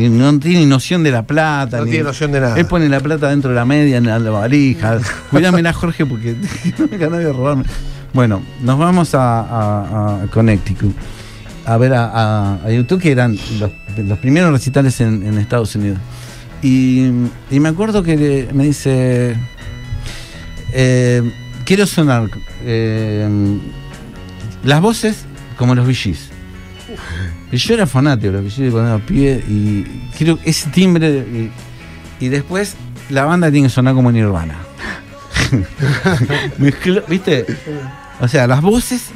no 0.10 0.40
tiene 0.40 0.66
noción 0.66 1.04
de 1.04 1.12
la 1.12 1.22
plata. 1.24 1.78
No 1.78 1.86
ni- 1.86 1.92
tiene 1.92 2.06
noción 2.06 2.32
de 2.32 2.40
nada. 2.42 2.58
Él 2.58 2.66
pone 2.66 2.90
la 2.90 3.00
plata 3.00 3.30
dentro 3.30 3.52
de 3.52 3.56
la 3.56 3.66
media, 3.66 3.98
en 3.98 4.06
la, 4.08 4.18
valija. 4.18 4.98
Cuídamela, 5.30 5.72
Jorge, 5.72 6.06
porque 6.08 6.36
no 6.80 6.88
venga 6.88 7.10
nadie 7.10 7.30
a 7.30 7.34
robarme. 7.34 7.64
Bueno, 8.14 8.42
nos 8.62 8.80
vamos 8.80 9.14
a, 9.14 9.42
a- 9.42 10.24
a 10.24 10.28
Connecticut 10.28 10.96
a 11.68 11.78
ver 11.78 11.94
a, 11.94 12.06
a- 12.06 12.56
a 12.66 12.72
YouTube, 12.72 13.02
que 13.02 13.12
eran 13.12 13.38
los, 13.60 13.72
los 13.98 14.18
primeros 14.20 14.52
recitales 14.52 15.00
en, 15.02 15.24
en 15.28 15.38
Estados 15.38 15.76
Unidos. 15.76 16.00
Y, 16.64 17.06
y 17.52 17.60
me 17.60 17.70
acuerdo 17.70 18.02
que 18.02 18.18
le- 18.18 18.50
me 18.54 18.64
dice, 18.66 19.36
eh, 20.74 21.22
quiero 21.66 21.86
sonar 21.86 22.30
eh, 22.64 23.28
las 24.66 24.82
voces 24.82 25.26
como 25.58 25.74
los 25.76 25.88
VGs. 25.88 26.30
Y 27.52 27.58
yo 27.58 27.74
era 27.74 27.88
fanático 27.88 28.32
de 28.34 28.42
los 28.42 28.44
VGs 28.44 28.72
cuando 28.72 28.96
era 28.96 29.06
pibe 29.06 29.44
y 29.48 29.84
quiero 30.18 30.38
ese 30.44 30.70
timbre 30.70 31.10
y, 31.10 31.52
y 32.20 32.30
después 32.30 32.76
la 33.10 33.24
banda 33.26 33.50
tiene 33.52 33.68
que 33.68 33.74
sonar 33.74 33.94
como 33.94 34.12
Nirvana. 34.12 34.56
¿Viste? 37.08 37.46
O 38.20 38.28
sea, 38.28 38.48
las 38.48 38.62
voces 38.62 39.10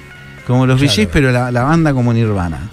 como 0.48 0.66
los 0.66 0.80
Claro. 0.80 0.94
VGs, 0.94 1.10
pero 1.12 1.32
la, 1.32 1.52
la 1.52 1.64
banda 1.64 1.94
como 1.94 2.14
Nirvana. 2.14 2.70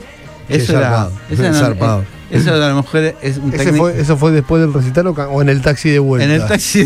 Qué 0.49 0.57
Eso 0.57 0.73
era, 0.79 0.83
zarpado, 0.91 1.13
eso 1.31 1.43
era- 1.45 1.55
zarpado. 1.55 2.05
eso 2.31 2.55
a 2.55 2.69
lo 2.69 2.77
mejor 2.77 3.15
es 3.21 3.37
un 3.39 3.53
Ese 3.53 3.65
técnico- 3.65 3.79
fue, 3.91 4.01
¿Eso 4.01 4.17
fue 4.17 4.31
después 4.33 4.63
del 4.63 4.73
recital 4.73 5.09
o, 5.09 5.43
en 5.43 5.49
el 5.49 5.61
taxi 5.61 5.91
de 5.91 5.99
vuelta? 5.99 6.25
en 6.25 6.31
el 6.41 6.47
taxi 6.47 6.81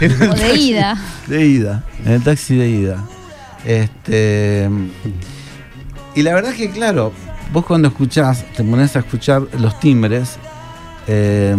en 0.00 0.10
el 0.22 0.30
O 0.30 0.34
de 0.34 0.54
ida. 0.56 0.96
de 1.26 1.46
ida, 1.46 1.84
en 2.04 2.12
el 2.12 2.22
taxi 2.22 2.56
de 2.56 2.68
ida. 2.68 3.04
Este 3.64 4.68
y 6.14 6.22
la 6.22 6.34
verdad 6.34 6.52
que 6.52 6.70
claro, 6.70 7.12
vos 7.52 7.64
cuando 7.64 7.88
escuchás, 7.88 8.44
te 8.56 8.64
pones 8.64 8.96
a 8.96 9.00
escuchar 9.00 9.42
los 9.58 9.78
timbres, 9.78 10.36
eh, 11.06 11.54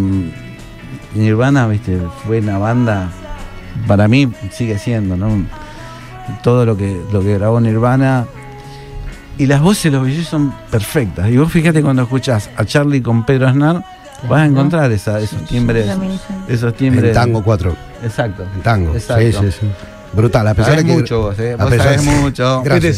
Nirvana, 1.16 1.68
viste, 1.68 1.98
fue 2.26 2.40
una 2.40 2.58
banda, 2.58 3.10
para 3.88 4.08
mí 4.08 4.32
sigue 4.52 4.78
siendo, 4.78 5.16
¿no? 5.16 5.46
Todo 6.44 6.66
lo 6.66 6.76
que, 6.78 7.00
lo 7.12 7.22
que 7.22 7.36
grabó 7.38 7.60
Nirvana. 7.62 8.26
Y 9.38 9.46
las 9.46 9.62
voces 9.62 9.86
de 9.92 9.92
los 9.98 10.06
VGs 10.06 10.28
son 10.28 10.54
perfectas. 10.70 11.30
Y 11.30 11.38
vos 11.38 11.50
fíjate 11.52 11.82
cuando 11.82 12.02
escuchás 12.04 12.50
a 12.58 12.66
Charlie 12.66 13.02
con 13.02 13.26
Pedro 13.26 13.48
Aznar, 13.48 13.84
vas 14.28 14.42
a 14.42 14.46
encontrar 14.46 14.92
esa- 14.92 15.20
esos 15.22 15.46
timbres. 15.46 15.88
Esos 16.50 16.74
timbres. 16.76 17.06
En 17.06 17.14
tango 17.14 17.42
4. 17.42 17.74
Exacto. 18.04 18.44
En 18.56 18.62
tango. 18.62 18.94
Exacto. 18.94 19.42
Sí, 19.42 19.52
sí, 19.52 19.58
sí. 19.62 19.68
Brutal. 20.14 20.48
A 20.48 20.54
pesar 20.54 20.76
de 20.78 20.86
que. 20.86 20.92
mucho 20.94 21.32
eh. 21.34 21.54
a 21.58 21.64
Vos 21.64 21.72
pesar 21.72 22.00
de- 22.00 22.06
mucho. 22.06 22.62
Gracias. 22.64 22.98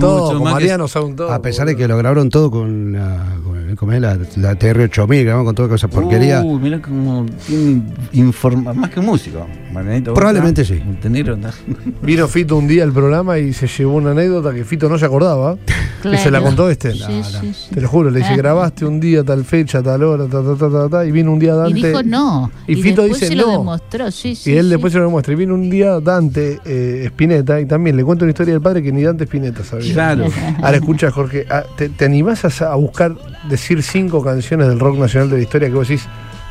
Todo, 0.00 0.32
mucho 0.34 0.44
Mariano 0.44 0.88
sabe 0.88 1.06
un 1.06 1.16
todo. 1.16 1.32
A 1.32 1.42
pesar 1.42 1.66
de 1.66 1.76
que 1.76 1.88
lo 1.88 1.96
grabaron 1.96 2.30
todo 2.30 2.50
con 2.50 2.92
la, 2.92 3.18
con, 3.44 3.61
¿cómo 3.76 3.92
es? 3.92 4.00
la, 4.00 4.16
la 4.36 4.58
TR8000, 4.58 5.24
grabamos 5.24 5.46
con 5.46 5.54
toda 5.54 5.74
esa 5.76 5.88
porquería. 5.88 6.42
Uy, 6.42 6.60
mirá 6.60 6.80
cómo 6.80 7.26
tiene 7.46 7.82
informa 8.12 8.72
más 8.72 8.90
que 8.90 9.00
un 9.00 9.06
músico. 9.06 9.46
Marianito, 9.72 10.10
¿vos 10.12 10.18
Probablemente 10.18 10.64
sí. 10.64 10.74
¿Entendieron? 10.74 11.40
Vino 12.02 12.28
Fito 12.28 12.56
un 12.56 12.68
día 12.68 12.84
al 12.84 12.92
programa 12.92 13.38
y 13.38 13.52
se 13.52 13.66
llevó 13.66 13.94
una 13.94 14.10
anécdota 14.10 14.52
que 14.52 14.64
Fito 14.64 14.88
no 14.88 14.98
se 14.98 15.04
acordaba. 15.06 15.56
Y 16.04 16.16
se 16.16 16.32
la 16.32 16.40
contó 16.40 16.68
este. 16.68 16.90
Sí, 16.94 17.22
sí, 17.22 17.54
sí. 17.54 17.74
Te 17.76 17.80
lo 17.80 17.86
juro, 17.86 18.10
le 18.10 18.18
dice, 18.18 18.32
Ah. 18.32 18.36
grabaste 18.36 18.84
un 18.84 18.98
día, 18.98 19.22
tal 19.22 19.44
fecha, 19.44 19.80
tal 19.84 20.02
hora, 20.02 20.24
ta, 20.26 20.42
ta, 20.42 20.56
ta, 20.56 20.68
ta, 20.68 20.88
ta, 20.88 21.06
y 21.06 21.12
vino 21.12 21.30
un 21.32 21.38
día 21.38 21.52
Y 21.52 21.56
Dante. 21.58 21.86
dijo 21.88 22.02
no. 22.02 22.50
Y 22.66 22.74
Fito 22.74 23.02
después 23.02 23.20
dice 23.20 23.26
se 23.32 23.36
lo 23.36 23.46
no. 23.46 23.52
demostró, 23.58 24.10
sí, 24.10 24.34
sí. 24.34 24.50
y 24.50 24.56
él 24.56 24.64
sí. 24.64 24.70
después 24.70 24.92
se 24.92 24.98
lo 24.98 25.04
demuestra. 25.04 25.32
Y 25.32 25.36
vino 25.36 25.54
un 25.54 25.70
día 25.70 26.00
Dante 26.00 26.58
eh, 26.64 27.04
Spinetta, 27.06 27.60
y 27.60 27.66
también 27.66 27.96
le 27.96 28.02
cuento 28.02 28.24
una 28.24 28.30
historia 28.32 28.52
del 28.54 28.60
padre 28.60 28.82
que 28.82 28.90
ni 28.90 29.04
Dante 29.04 29.22
Spinetta 29.24 29.62
sabía. 29.62 29.92
Claro. 29.92 30.24
Ahora 30.60 30.76
escucha, 30.76 31.08
Jorge, 31.12 31.46
ah, 31.48 31.62
¿te, 31.76 31.88
te 31.88 32.04
animás 32.04 32.44
a, 32.60 32.72
a 32.72 32.74
buscar, 32.74 33.14
decir 33.48 33.82
cinco 33.82 34.22
canciones 34.22 34.68
del 34.68 34.78
rock 34.78 34.98
nacional 34.98 35.30
de 35.30 35.36
la 35.36 35.42
historia 35.42 35.68
que 35.68 35.74
vos 35.74 35.88
decís, 35.88 36.06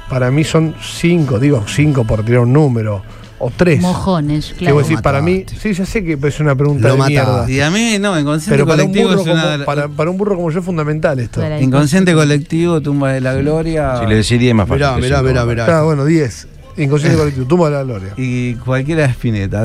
para 0.10 0.30
mí 0.32 0.44
son 0.44 0.76
cinco, 0.82 1.40
digo 1.40 1.64
cinco 1.68 2.04
por 2.04 2.24
tirar 2.24 2.42
un 2.42 2.54
número, 2.54 3.02
o 3.40 3.50
tres? 3.50 3.82
Mojones, 3.82 4.50
que 4.50 4.56
claro. 4.60 4.76
vos 4.76 4.88
decís, 4.88 5.02
para 5.02 5.22
mí, 5.22 5.46
sí, 5.60 5.74
ya 5.74 5.86
sé 5.86 6.04
que 6.04 6.18
es 6.22 6.40
una 6.40 6.56
pregunta 6.56 6.90
Lo 6.90 6.94
de 6.94 7.00
mataste. 7.00 7.32
mierda. 7.32 7.52
Y 7.52 7.60
a 7.62 7.72
mí, 7.72 7.98
no, 8.00 8.20
inconsciente 8.20 8.56
Pero 8.56 8.68
para 8.68 8.84
un, 8.84 8.90
colectivo 8.90 9.10
burro 9.10 9.22
es 9.22 9.28
una. 9.28 9.52
como, 9.54 9.66
para, 9.66 9.88
para 9.88 10.12
un 10.12 10.18
burro 10.18 10.36
como 10.36 10.52
yo 10.52 10.60
es 10.60 10.66
fundamental 10.66 11.20
esto. 11.20 11.42
Inconsciente 11.60 12.14
colectivo, 12.14 12.82
tumba 12.82 13.14
de 13.14 13.22
la 13.22 13.34
gloria. 13.34 14.00
Si 14.00 14.06
le 14.06 14.16
decidiría 14.16 14.50
es 14.50 14.56
más 14.56 14.68
fácil. 14.68 14.86
Mirá, 14.86 14.96
que 14.96 15.02
mirá, 15.02 15.22
mirá, 15.24 15.46
mirá. 15.46 15.80
Ah, 15.80 15.84
bueno, 15.84 16.06
10. 16.06 16.48
Inconsciente 16.82 17.18
colectivo, 17.18 17.46
tumba 17.46 17.70
de 17.70 17.76
la 17.76 17.84
gloria. 17.84 18.14
Y 18.18 18.56
cualquiera 18.56 19.04
de 19.04 19.10
Spinetta. 19.10 19.64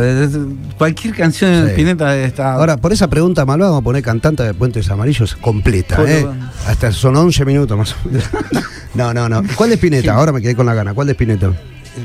Cualquier 0.78 1.14
canción 1.14 1.50
de 1.52 1.64
Sí. 1.66 1.70
Spinetta 1.72 2.16
está. 2.18 2.52
Ahora, 2.54 2.76
por 2.76 2.92
esa 2.92 3.08
pregunta 3.08 3.44
malvada, 3.44 3.70
vamos 3.70 3.82
a 3.82 3.84
poner 3.84 4.02
cantante 4.02 4.42
de 4.42 4.54
Puentes 4.54 4.88
Amarillos 4.90 5.34
completa, 5.36 6.02
¿eh? 6.06 6.26
Hasta 6.66 6.92
son 6.92 7.16
11 7.16 7.44
minutos 7.44 7.76
más 7.76 7.92
o 8.04 8.08
menos. 8.08 8.24
No, 8.94 9.12
no, 9.12 9.28
no. 9.28 9.42
¿Cuál 9.56 9.68
de 9.68 9.74
Spinetta? 9.74 10.14
Ahora 10.14 10.32
me 10.32 10.40
quedé 10.40 10.54
con 10.56 10.64
la 10.64 10.72
gana. 10.72 10.94
¿Cuál 10.94 11.06
de 11.08 11.12
Spinetta? 11.12 11.50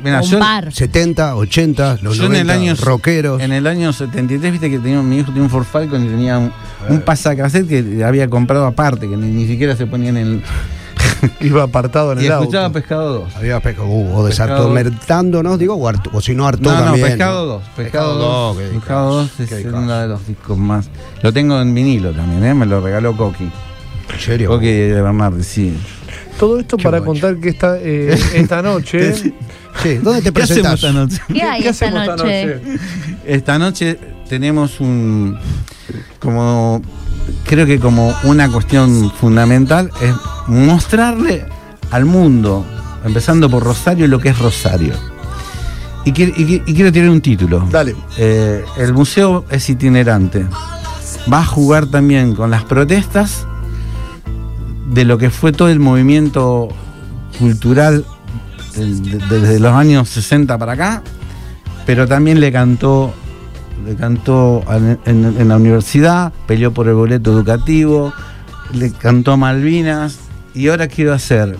Mira, 0.03 0.21
Un 0.21 0.27
yo, 0.29 0.39
bar. 0.39 0.73
70, 0.73 1.35
80, 1.37 1.99
los 2.01 2.17
yo 2.17 2.23
90, 2.23 2.41
en 2.41 2.49
el 2.49 2.49
año 2.49 2.75
rockeros. 2.81 3.41
En 3.41 3.53
el 3.53 3.65
año 3.65 3.93
73, 3.93 4.51
viste 4.51 4.69
que 4.69 4.77
tenía, 4.79 5.01
mi 5.01 5.17
hijo 5.19 5.27
tenía 5.27 5.43
un 5.43 5.49
Ford 5.49 5.63
Falcon 5.63 6.03
y 6.05 6.09
tenía 6.09 6.37
un, 6.37 6.51
un 6.89 6.99
pasacassette 7.01 7.67
que 7.67 8.03
había 8.03 8.29
comprado 8.29 8.65
aparte, 8.65 9.07
que 9.09 9.15
ni, 9.15 9.27
ni 9.27 9.47
siquiera 9.47 9.73
se 9.77 9.85
ponía 9.87 10.09
en 10.09 10.17
el. 10.17 10.41
Iba 11.41 11.63
apartado 11.63 12.13
en 12.13 12.21
y 12.21 12.25
el 12.25 12.31
escuchaba 12.31 12.65
auto. 12.65 12.73
Pescado 12.79 13.13
2. 13.21 13.35
Había 13.35 13.59
pescado, 13.59 13.87
uh, 13.87 14.01
o 14.19 14.25
Pescado. 14.25 14.27
desartomertándonos, 14.27 15.59
digo, 15.59 15.75
o, 15.75 15.89
Artu- 15.89 16.09
o 16.13 16.21
si 16.21 16.33
no, 16.35 16.47
Arturo 16.47 16.71
No, 16.71 16.79
no, 16.79 16.85
también. 16.85 17.07
Pescado 17.07 17.45
2. 17.45 17.63
Pescado 17.75 17.83
Pescado 17.83 18.13
2. 18.15 18.21
dos, 18.21 18.57
qué 18.57 18.77
Pescado 18.79 19.13
2 19.13 19.23
discazo, 19.37 19.55
es 19.55 19.61
qué 19.63 19.67
uno 19.69 19.99
de 19.99 20.07
los 20.07 20.27
discos 20.27 20.57
más. 20.57 20.89
Lo 21.21 21.31
tengo 21.33 21.61
en 21.61 21.73
vinilo 21.73 22.11
también, 22.11 22.43
¿eh? 22.45 22.53
Me 22.53 22.65
lo 22.65 22.81
regaló 22.81 23.15
Coqui. 23.15 23.49
¿En 24.13 24.19
serio? 24.19 24.49
Coqui 24.49 24.65
de 24.67 25.01
Bernardi, 25.01 25.43
sí. 25.43 25.77
Todo 26.39 26.59
esto 26.59 26.77
Qué 26.77 26.83
para 26.83 26.97
guacho. 26.99 27.11
contar 27.11 27.37
que 27.37 27.49
esta, 27.49 27.77
eh, 27.79 28.17
esta 28.35 28.61
noche. 28.61 29.13
Sí, 29.13 29.33
¿dónde 30.01 30.21
te 30.21 30.31
¿Qué 30.33 30.41
hacemos 30.41 30.73
presentás? 30.73 30.73
esta 30.83 30.91
noche? 30.91 31.21
¿Qué 31.33 31.43
hay 31.43 31.59
esta 31.67 31.69
hacemos 31.85 32.07
noche? 32.07 32.61
Esta 33.25 33.59
noche 33.59 33.99
tenemos 34.27 34.79
un. 34.79 35.37
Como. 36.19 36.81
Creo 37.45 37.65
que 37.65 37.79
como 37.79 38.13
una 38.23 38.49
cuestión 38.49 39.11
fundamental 39.19 39.91
es 40.01 40.13
mostrarle 40.47 41.45
al 41.91 42.05
mundo, 42.05 42.65
empezando 43.05 43.49
por 43.49 43.63
Rosario, 43.63 44.07
lo 44.07 44.19
que 44.19 44.29
es 44.29 44.39
Rosario. 44.39 44.93
Y, 46.05 46.13
quiero- 46.13 46.33
y 46.35 46.45
qui- 46.45 46.63
y 46.65 46.73
quiero 46.73 46.91
tener 46.91 47.09
un 47.09 47.21
título. 47.21 47.67
Dale. 47.69 47.95
Eh, 48.17 48.63
el 48.77 48.93
museo 48.93 49.45
es 49.49 49.69
itinerante. 49.69 50.45
Va 51.31 51.39
a 51.39 51.45
jugar 51.45 51.85
también 51.87 52.33
con 52.35 52.49
las 52.49 52.63
protestas 52.63 53.45
de 54.93 55.05
lo 55.05 55.17
que 55.17 55.29
fue 55.29 55.51
todo 55.51 55.69
el 55.69 55.79
movimiento 55.79 56.69
cultural 57.37 58.05
desde 58.75 59.59
los 59.59 59.73
años 59.73 60.09
60 60.09 60.57
para 60.57 60.73
acá, 60.73 61.03
pero 61.85 62.07
también 62.07 62.39
le 62.39 62.51
cantó, 62.51 63.13
le 63.85 63.95
cantó 63.95 64.63
en, 65.05 65.47
la 65.47 65.55
universidad, 65.57 66.31
peleó 66.47 66.71
por 66.73 66.87
el 66.87 66.93
boleto 66.95 67.31
educativo, 67.31 68.13
le 68.73 68.91
cantó 68.91 69.31
a 69.33 69.37
Malvinas 69.37 70.19
y 70.53 70.67
ahora 70.67 70.87
quiero 70.87 71.13
hacer 71.13 71.57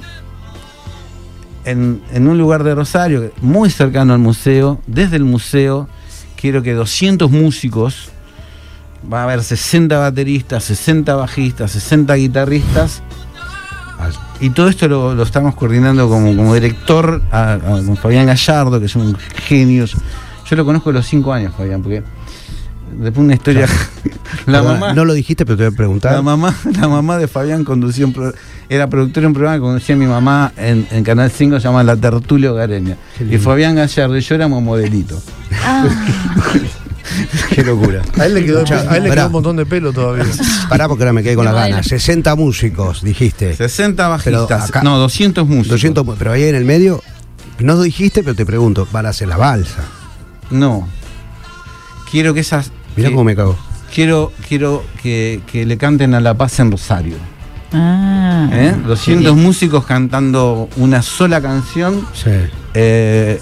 en, 1.66 2.02
un 2.16 2.38
lugar 2.38 2.64
de 2.64 2.74
Rosario, 2.76 3.32
muy 3.42 3.70
cercano 3.70 4.14
al 4.14 4.20
museo, 4.20 4.80
desde 4.88 5.18
el 5.18 5.24
museo, 5.24 5.88
quiero 6.36 6.62
que 6.64 6.74
200 6.74 7.30
músicos, 7.30 8.10
va 9.12 9.22
a 9.22 9.24
haber 9.24 9.44
60 9.44 9.98
bateristas, 9.98 10.64
60 10.64 11.16
bajistas, 11.16 11.72
60 11.72 12.14
guitarristas, 12.16 13.04
y 14.40 14.50
todo 14.50 14.70
esto 14.70 14.88
lo, 14.88 15.22
estamos 15.22 15.54
coordinando 15.54 16.10
como, 16.10 16.54
director 16.56 17.22
a- 17.32 17.60
con 17.62 17.96
Fabián 17.98 18.26
Gallardo, 18.26 18.80
que 18.80 18.88
es 18.88 18.96
un 18.96 19.16
genio. 19.46 19.86
Yo 20.52 20.58
lo 20.58 20.66
conozco 20.66 20.90
a 20.90 20.94
los 20.94 21.08
cinco 21.08 21.32
años, 21.32 21.54
Fabián, 21.58 21.82
porque 21.82 22.04
después 23.00 23.24
una 23.24 23.34
historia. 23.36 23.68
la 24.46 24.62
mamá. 24.62 24.94
No 24.94 25.06
lo 25.06 25.14
dijiste, 25.14 25.46
pero 25.46 25.56
te 25.58 25.64
voy 25.64 25.74
a 25.74 25.78
preguntar. 25.78 26.12
La 26.14 26.22
mamá, 26.22 26.54
la 26.78 26.88
mamá 26.90 27.18
de 27.18 27.30
Fabián 27.30 27.64
conducía 27.64 28.06
un 28.06 28.12
pro- 28.12 28.34
era 28.68 28.88
productora 28.90 29.22
de 29.22 29.28
un 29.28 29.34
programa 29.34 29.56
que 29.56 29.62
conducía 29.62 29.96
mi 29.96 30.08
mamá 30.08 30.52
en, 30.58 30.86
en 30.92 31.04
Canal 31.06 31.32
5, 31.32 31.60
se 31.62 31.64
llama 31.64 31.84
La 31.84 31.96
Tertulia 31.96 32.52
Hogareña. 32.52 32.98
Y. 33.20 33.38
Fabián 33.38 33.76
Gallardo 33.76 34.18
y 34.18 34.22
yo 34.22 34.36
éramos 34.36 34.62
modelitos. 34.62 35.24
Ah, 35.64 35.86
Qué 37.56 37.64
locura. 37.64 38.02
A 38.20 38.26
él 38.26 38.34
le 38.34 38.46
quedó, 38.46 38.60
a 38.66 38.98
él 38.98 39.04
le 39.04 39.10
quedó 39.10 39.26
un 39.28 39.32
montón 39.32 39.56
de 39.56 39.66
pelo 39.66 39.92
todavía. 39.94 40.26
Pará 40.70 40.88
porque 40.88 41.04
ahora 41.04 41.14
me 41.14 41.24
quedé 41.24 41.36
con 41.36 41.46
las 41.46 41.54
ganas. 41.54 41.88
60 41.88 42.36
músicos, 42.36 43.02
dijiste. 43.04 43.56
60 43.56 44.18
Pero 44.24 44.40
bajistas. 44.42 44.70
acá- 44.70 44.84
no, 44.84 44.98
200 44.98 45.48
músicos. 45.48 45.70
200, 45.82 46.06
pero 46.18 46.32
ahí 46.34 46.44
en 46.44 46.56
el 46.56 46.66
medio, 46.66 47.02
no 47.60 47.82
dijiste, 47.82 48.24
pero 48.24 48.36
te 48.36 48.46
pregunto, 48.46 48.88
van 48.92 49.06
a 49.06 49.10
hacer 49.10 49.28
la 49.28 49.38
balsa. 49.38 49.84
No. 50.52 50.88
Quiero 52.10 52.34
que 52.34 52.42
esas. 52.42 52.72
Mirá 52.96 53.10
que- 53.10 53.16
cómo 53.16 53.24
me 53.24 53.36
cago. 53.36 53.58
Quiero, 53.94 54.32
quiero 54.48 54.84
que, 55.02 55.42
que 55.52 55.66
le 55.66 55.78
canten 55.78 56.14
a 56.14 56.22
La 56.22 56.34
Paz 56.34 56.60
en 56.60 56.72
Rosario. 56.72 57.16
Ah. 57.74 58.50
¿eh? 58.52 58.76
200 58.86 59.36
músicos 59.36 59.86
cantando 59.86 60.70
una 60.78 61.02
sola 61.02 61.42
canción. 61.42 62.06
Sí. 62.14 62.30
Eh, 62.74 63.40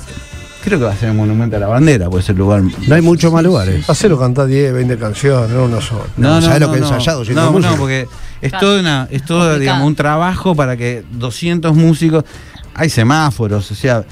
creo 0.63 0.79
que 0.79 0.85
va 0.85 0.91
a 0.91 0.95
ser 0.95 1.09
el 1.09 1.15
Monumento 1.15 1.55
a 1.55 1.59
la 1.59 1.67
Bandera, 1.67 2.09
puede 2.09 2.23
ser 2.23 2.33
el 2.33 2.39
lugar. 2.39 2.61
No 2.87 2.95
hay 2.95 3.01
muchos 3.01 3.31
más 3.31 3.43
lugares. 3.43 3.87
Hacelo 3.89 4.19
cantar 4.19 4.47
10, 4.47 4.73
20 4.73 4.97
canciones, 4.97 5.49
no 5.51 5.65
una 5.65 5.81
sola. 5.81 6.05
No, 6.17 6.41
¿sabes 6.41 6.59
lo 6.59 6.71
que 6.71 6.77
he 6.77 6.81
ensayado, 6.81 7.23
No, 7.25 7.59
no, 7.59 7.75
porque 7.75 8.07
es 8.41 8.49
Claro. 8.51 8.67
todo, 8.67 8.79
una, 8.79 9.07
es 9.11 9.23
todo 9.25 9.57
digamos, 9.59 9.85
un 9.87 9.95
trabajo 9.95 10.55
para 10.55 10.77
que 10.77 11.03
200 11.11 11.75
músicos. 11.75 12.23
Hay 12.75 12.89
semáforos, 12.89 13.69
o 13.71 13.75
sea, 13.75 14.03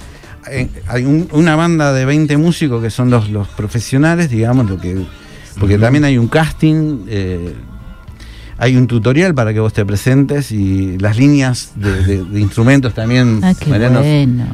hay, 0.48 0.70
hay 0.88 1.06
un- 1.06 1.28
una 1.32 1.56
banda 1.56 1.94
de 1.94 2.06
20 2.06 2.38
músicos 2.38 2.82
que 2.82 2.90
son 2.90 3.10
los, 3.10 3.30
los 3.30 3.48
profesionales, 3.50 4.30
digamos, 4.30 4.70
lo 4.70 4.80
que 4.80 5.06
porque 5.60 5.78
también 5.80 6.04
hay 6.06 6.18
un 6.18 6.28
casting. 6.28 7.06
eh, 7.08 7.54
hay 8.60 8.76
un 8.76 8.88
tutorial 8.88 9.36
para 9.36 9.54
que 9.54 9.60
vos 9.60 9.72
te 9.72 9.86
presentes 9.86 10.52
y 10.52 10.98
las 10.98 11.16
líneas 11.16 11.74
de, 11.76 12.04
de- 12.04 12.24
de 12.24 12.40
instrumentos 12.40 12.92
también. 12.96 13.40
Ah, 13.44 13.54
qué 13.60 13.70
Mariano, 13.70 14.00
bueno. 14.00 14.46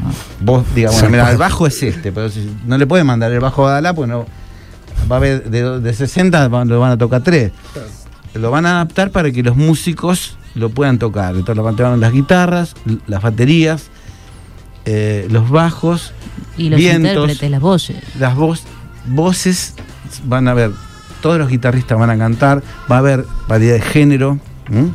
Vos, 0.41 0.65
digamos, 0.75 0.99
Zarpado. 0.99 1.11
mira, 1.23 1.31
el 1.31 1.37
bajo 1.37 1.67
es 1.67 1.81
este, 1.83 2.11
pero 2.11 2.27
si- 2.29 2.49
no 2.65 2.77
le 2.77 2.85
puedes 2.85 3.05
mandar 3.05 3.31
el 3.31 3.39
bajo 3.39 3.65
a 3.65 3.71
Dalá, 3.71 3.93
pues 3.93 4.09
no. 4.09 4.25
Va 5.09 5.15
a 5.15 5.19
haber 5.19 5.49
de, 5.49 5.79
de 5.79 5.93
60, 5.93 6.49
van- 6.49 6.67
lo 6.67 6.81
van 6.81 6.91
a 6.91 6.97
tocar 6.97 7.23
3. 7.23 7.51
Lo 8.33 8.51
van 8.51 8.65
a 8.65 8.71
adaptar 8.81 9.09
para 9.11 9.31
que 9.31 9.41
los 9.41 9.55
músicos 9.55 10.37
lo 10.55 10.69
puedan 10.69 10.99
tocar. 10.99 11.31
Entonces 11.35 11.55
lo 11.55 11.63
van 11.63 11.75
a 11.75 11.77
tocar 11.77 11.97
las 11.97 12.11
guitarras, 12.11 12.75
las 13.07 13.21
baterías, 13.21 13.85
eh, 14.85 15.27
los 15.29 15.49
bajos, 15.49 16.13
Y 16.57 16.69
los 16.69 16.79
vientos, 16.79 17.11
intérpretes, 17.11 17.49
las 17.51 17.61
voces. 17.61 17.97
las 18.19 18.35
voz- 18.35 18.63
voces. 19.07 19.73
Van 20.25 20.47
a 20.47 20.53
ver, 20.53 20.71
todos 21.21 21.37
los 21.37 21.49
guitarristas 21.49 21.97
van 21.97 22.09
a 22.09 22.17
cantar, 22.17 22.61
va 22.91 22.97
a 22.97 22.99
haber 22.99 23.25
variedad 23.47 23.75
de 23.75 23.81
género. 23.81 24.39
¿m? 24.69 24.89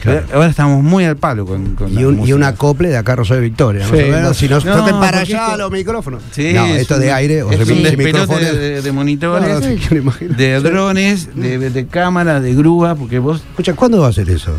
Claro. 0.00 0.24
Ahora 0.34 0.46
estamos 0.48 0.84
muy 0.84 1.04
al 1.04 1.16
palo 1.16 1.46
con, 1.46 1.74
con 1.74 1.92
Y 1.92 2.04
un, 2.04 2.20
y 2.28 2.32
un 2.32 2.44
acople 2.44 2.90
de 2.90 2.96
acá 2.96 3.16
Rosario 3.16 3.42
Victoria. 3.42 3.86
Sí, 3.88 3.96
no, 4.08 4.34
si 4.34 4.48
no, 4.48 4.60
no, 4.60 4.76
toquen 4.76 5.00
para 5.00 5.20
allá 5.20 5.46
esto- 5.46 5.56
los 5.56 5.70
micrófonos. 5.72 6.22
Sí, 6.30 6.52
no, 6.54 6.66
es 6.66 6.82
esto 6.82 6.94
un- 6.94 7.00
de 7.00 7.12
aire, 7.12 7.42
o 7.42 7.50
es 7.50 7.68
un 7.68 7.82
micrófonos. 7.82 8.40
de, 8.40 8.82
de 8.82 8.92
monitores, 8.92 9.48
No, 9.48 9.54
no, 9.60 10.12
de 10.36 10.60
drones, 10.60 11.34
de, 11.34 11.70
de 11.70 11.86
cámaras, 11.86 12.42
de 12.42 12.54
grúa, 12.54 12.94
porque 12.94 13.18
vos 13.18 13.42
Escucha, 13.50 13.74
¿cuándo 13.74 14.00
va 14.00 14.06
a 14.06 14.10
hacer 14.10 14.28
eso? 14.30 14.52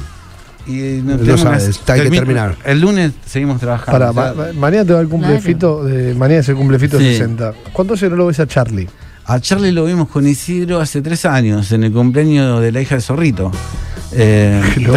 Y 0.67 1.01
no 1.03 1.13
Lo 1.13 1.17
tenemos 1.19 1.41
sabes, 1.41 1.77
que- 1.80 1.91
hay 1.93 2.01
que 2.01 2.08
termi- 2.10 2.15
terminar. 2.19 2.56
El 2.65 2.82
lunes 2.82 3.13
seguimos 3.25 3.60
trabajando. 3.60 3.91
Para, 3.91 4.12
o 4.12 4.13
sea, 4.13 4.34
ma- 4.34 4.43
ma- 4.47 4.53
mañana 4.60 4.86
te 4.86 4.93
va 4.93 4.99
el 5.01 5.08
cumple 5.08 5.39
Claro. 5.39 5.84
De, 5.84 6.13
mañana 6.15 6.41
es 6.41 6.49
el 6.49 6.56
cumple 6.56 6.77
Fito 6.80 6.99
Sí. 6.99 7.06
60. 7.06 7.53
¿Cuánto 7.73 7.93
hace 7.93 8.10
no 8.10 8.15
lo 8.15 8.25
ves 8.27 8.39
a 8.39 8.47
Charlie? 8.47 8.88
a 9.30 9.39
Charlie 9.41 9.71
lo 9.73 9.84
vimos 9.86 10.08
con 10.08 10.25
Isidro 10.25 10.80
hace 10.80 11.01
tres 11.01 11.25
años, 11.25 11.69
en 11.73 11.84
el 11.84 11.91
cumpleaños 11.91 12.62
de 12.62 12.71
la 12.71 12.82
hija 12.82 12.95
de 12.95 13.01
Zorrito. 13.01 13.51
Eh, 14.13 14.62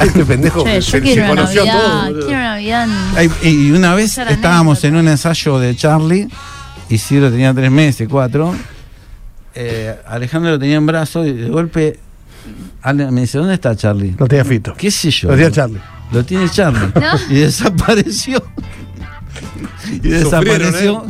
este 0.00 0.24
pendejo 0.24 0.64
che, 0.64 0.80
se, 0.80 1.00
conoció 1.26 1.62
a 1.64 1.66
todos. 1.66 2.24
quiero 2.24 2.40
Navidad. 2.40 2.86
y 3.42 3.70
una 3.72 3.94
vez 3.94 4.16
estábamos 4.16 4.82
en 4.84 4.96
un 4.96 5.06
ensayo 5.06 5.58
de 5.58 5.76
Charlie, 5.76 6.26
Isidro 6.88 7.30
tenía 7.30 7.52
tres 7.52 7.70
meses, 7.70 8.08
cuatro, 8.10 8.54
eh, 9.54 9.94
Alejandro 10.06 10.52
lo 10.52 10.58
tenía 10.58 10.76
en 10.76 10.86
brazo 10.86 11.26
y 11.26 11.32
de 11.34 11.48
golpe 11.50 12.00
me 12.92 13.20
dice, 13.22 13.38
¿dónde 13.38 13.54
está 13.54 13.74
Charlie? 13.74 14.14
No 14.18 14.26
tenía 14.26 14.44
Fito. 14.44 14.74
¿Qué 14.74 14.90
sé 14.90 15.10
yo? 15.10 15.28
Lo 15.28 15.34
tenía 15.34 15.50
Charlie. 15.50 15.80
Lo 16.12 16.24
tiene 16.24 16.48
Charlie. 16.50 16.92
¿No? 16.94 17.34
Y 17.34 17.40
desapareció. 17.40 18.42
y 19.90 19.98
desapareció. 20.08 21.04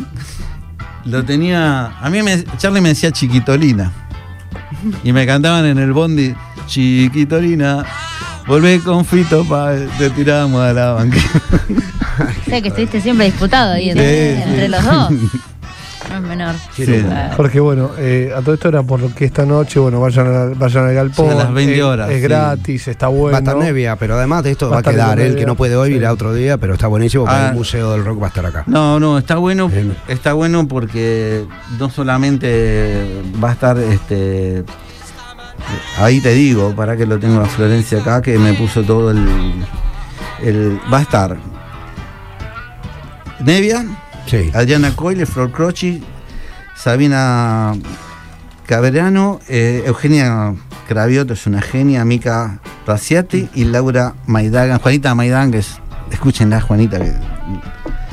Lo 1.04 1.24
tenía. 1.24 1.98
A 2.00 2.08
mí 2.10 2.22
me, 2.22 2.44
Charlie 2.58 2.80
me 2.80 2.90
decía 2.90 3.10
chiquitolina. 3.10 3.92
Y 5.02 5.12
me 5.12 5.26
cantaban 5.26 5.64
en 5.66 5.78
el 5.78 5.92
bondi, 5.92 6.34
chiquitolina. 6.66 7.84
Volvé 8.46 8.78
con 8.80 9.04
Fito 9.04 9.44
pa, 9.44 9.72
te 9.98 10.10
tirábamos 10.10 10.60
a 10.62 10.72
la 10.72 10.92
banqueta. 10.92 11.40
O 12.46 12.50
sea 12.50 12.60
que 12.60 12.68
estuviste 12.68 13.00
siempre 13.00 13.26
disputado 13.26 13.72
ahí 13.72 13.90
entre, 13.90 14.36
Sí, 14.36 14.42
sí. 14.42 14.48
entre 14.50 14.68
los 14.68 14.84
dos. 14.84 15.10
No 16.14 16.20
es 16.20 16.28
menor. 16.28 16.54
Sí. 16.74 17.04
Ah, 17.10 17.32
Jorge, 17.36 17.58
bueno, 17.60 17.90
eh, 17.98 18.32
a 18.36 18.40
todo 18.40 18.54
esto 18.54 18.68
era 18.68 18.82
porque 18.82 19.24
esta 19.24 19.44
noche, 19.44 19.80
bueno, 19.80 20.00
vayan, 20.00 20.26
a- 20.26 20.54
vayan 20.54 20.86
al 20.86 20.94
galpón. 20.94 21.28
Son 21.30 21.38
las 21.38 21.52
20 21.52 21.76
eh, 21.76 21.82
horas, 21.82 22.08
Es 22.10 22.16
sí. 22.16 22.22
gratis, 22.22 22.88
está 22.88 23.08
bueno. 23.08 23.32
Va 23.32 23.38
a 23.38 23.40
estar 23.40 23.56
Nevia, 23.56 23.96
pero 23.96 24.14
además 24.14 24.44
de 24.44 24.52
esto 24.52 24.66
Va 24.66 24.72
va, 24.72 24.76
a 24.76 24.80
a 24.80 24.92
quedar. 24.92 25.18
Él 25.20 25.34
que 25.36 25.44
no 25.46 25.54
puede 25.56 25.74
hoy 25.76 25.90
sí. 25.90 25.96
irá 25.96 26.12
otro 26.12 26.32
día, 26.32 26.56
pero 26.58 26.74
está 26.74 26.86
buenísimo 26.86 27.24
porque 27.24 27.36
Ah. 27.40 27.48
el 27.48 27.54
Museo 27.54 27.92
del 27.92 28.04
Rock 28.04 28.20
va 28.22 28.26
a 28.26 28.28
estar 28.28 28.46
acá. 28.46 28.62
No, 28.66 29.00
no, 29.00 29.18
está 29.18 29.36
bueno. 29.36 29.68
Bien. 29.68 29.96
Está 30.08 30.32
bueno 30.34 30.68
porque 30.68 31.44
no 31.78 31.90
solamente 31.90 33.22
va 33.42 33.50
a 33.50 33.52
estar 33.52 33.76
este. 33.78 34.64
Ahí 35.98 36.20
te 36.20 36.30
digo, 36.32 36.74
para 36.76 36.96
que 36.96 37.06
lo 37.06 37.18
tengo 37.18 37.40
a 37.40 37.46
Florencia 37.46 37.98
acá, 38.00 38.22
que 38.22 38.38
me 38.38 38.52
puso 38.54 38.82
todo 38.82 39.10
el. 39.10 39.26
el 40.42 40.78
va 40.92 40.98
a 40.98 41.02
estar 41.02 41.36
Nevia, 43.40 43.84
Sí. 44.26 44.50
Adriana 44.54 44.94
Coyle, 44.96 45.26
Flor 45.26 45.50
Croci, 45.52 46.02
Sabina 46.76 47.72
Caberano, 48.66 49.40
eh, 49.48 49.82
Eugenia 49.86 50.54
Cravioto 50.88 51.34
es 51.34 51.46
una 51.46 51.60
genia, 51.60 52.04
Mica 52.04 52.60
Raciati 52.86 53.48
y 53.54 53.64
Laura 53.64 54.14
Maidagan, 54.26 54.78
Juanita 54.78 55.14
Maidán, 55.14 55.50
que 55.50 55.58
es, 55.58 55.78
escúchenla, 56.10 56.60
Juanita, 56.60 56.98
que 56.98 57.06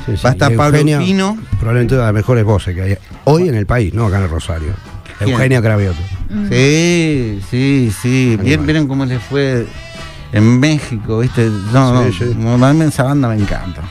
sí, 0.06 0.16
sí. 0.16 0.22
va 0.24 0.30
a 0.30 0.32
estar 0.32 0.54
Pablo 0.56 0.78
Pino. 0.98 1.38
Probablemente 1.58 1.94
una 1.94 2.02
de 2.04 2.08
las 2.08 2.14
mejores 2.14 2.44
voces 2.44 2.74
que 2.74 2.82
hay 2.82 2.98
hoy 3.24 3.48
en 3.48 3.54
el 3.54 3.66
país, 3.66 3.92
no 3.94 4.06
acá 4.06 4.18
en 4.18 4.24
el 4.24 4.30
Rosario. 4.30 4.72
¿Quién? 5.18 5.30
Eugenia 5.30 5.62
Cravioto. 5.62 6.00
mm. 6.30 6.48
Sí, 6.48 7.40
sí, 7.50 7.92
sí. 8.02 8.38
Bien, 8.42 8.64
vieron 8.66 8.86
cómo 8.88 9.04
le 9.04 9.18
fue 9.18 9.66
en 10.32 10.58
México, 10.60 11.20
¿viste? 11.20 11.48
No, 11.72 12.10
Sí, 12.10 12.24
no, 12.24 12.32
sí. 12.32 12.36
normalmente 12.38 12.92
esa 12.94 13.04
banda 13.04 13.28
me 13.28 13.36
encanta. 13.36 13.82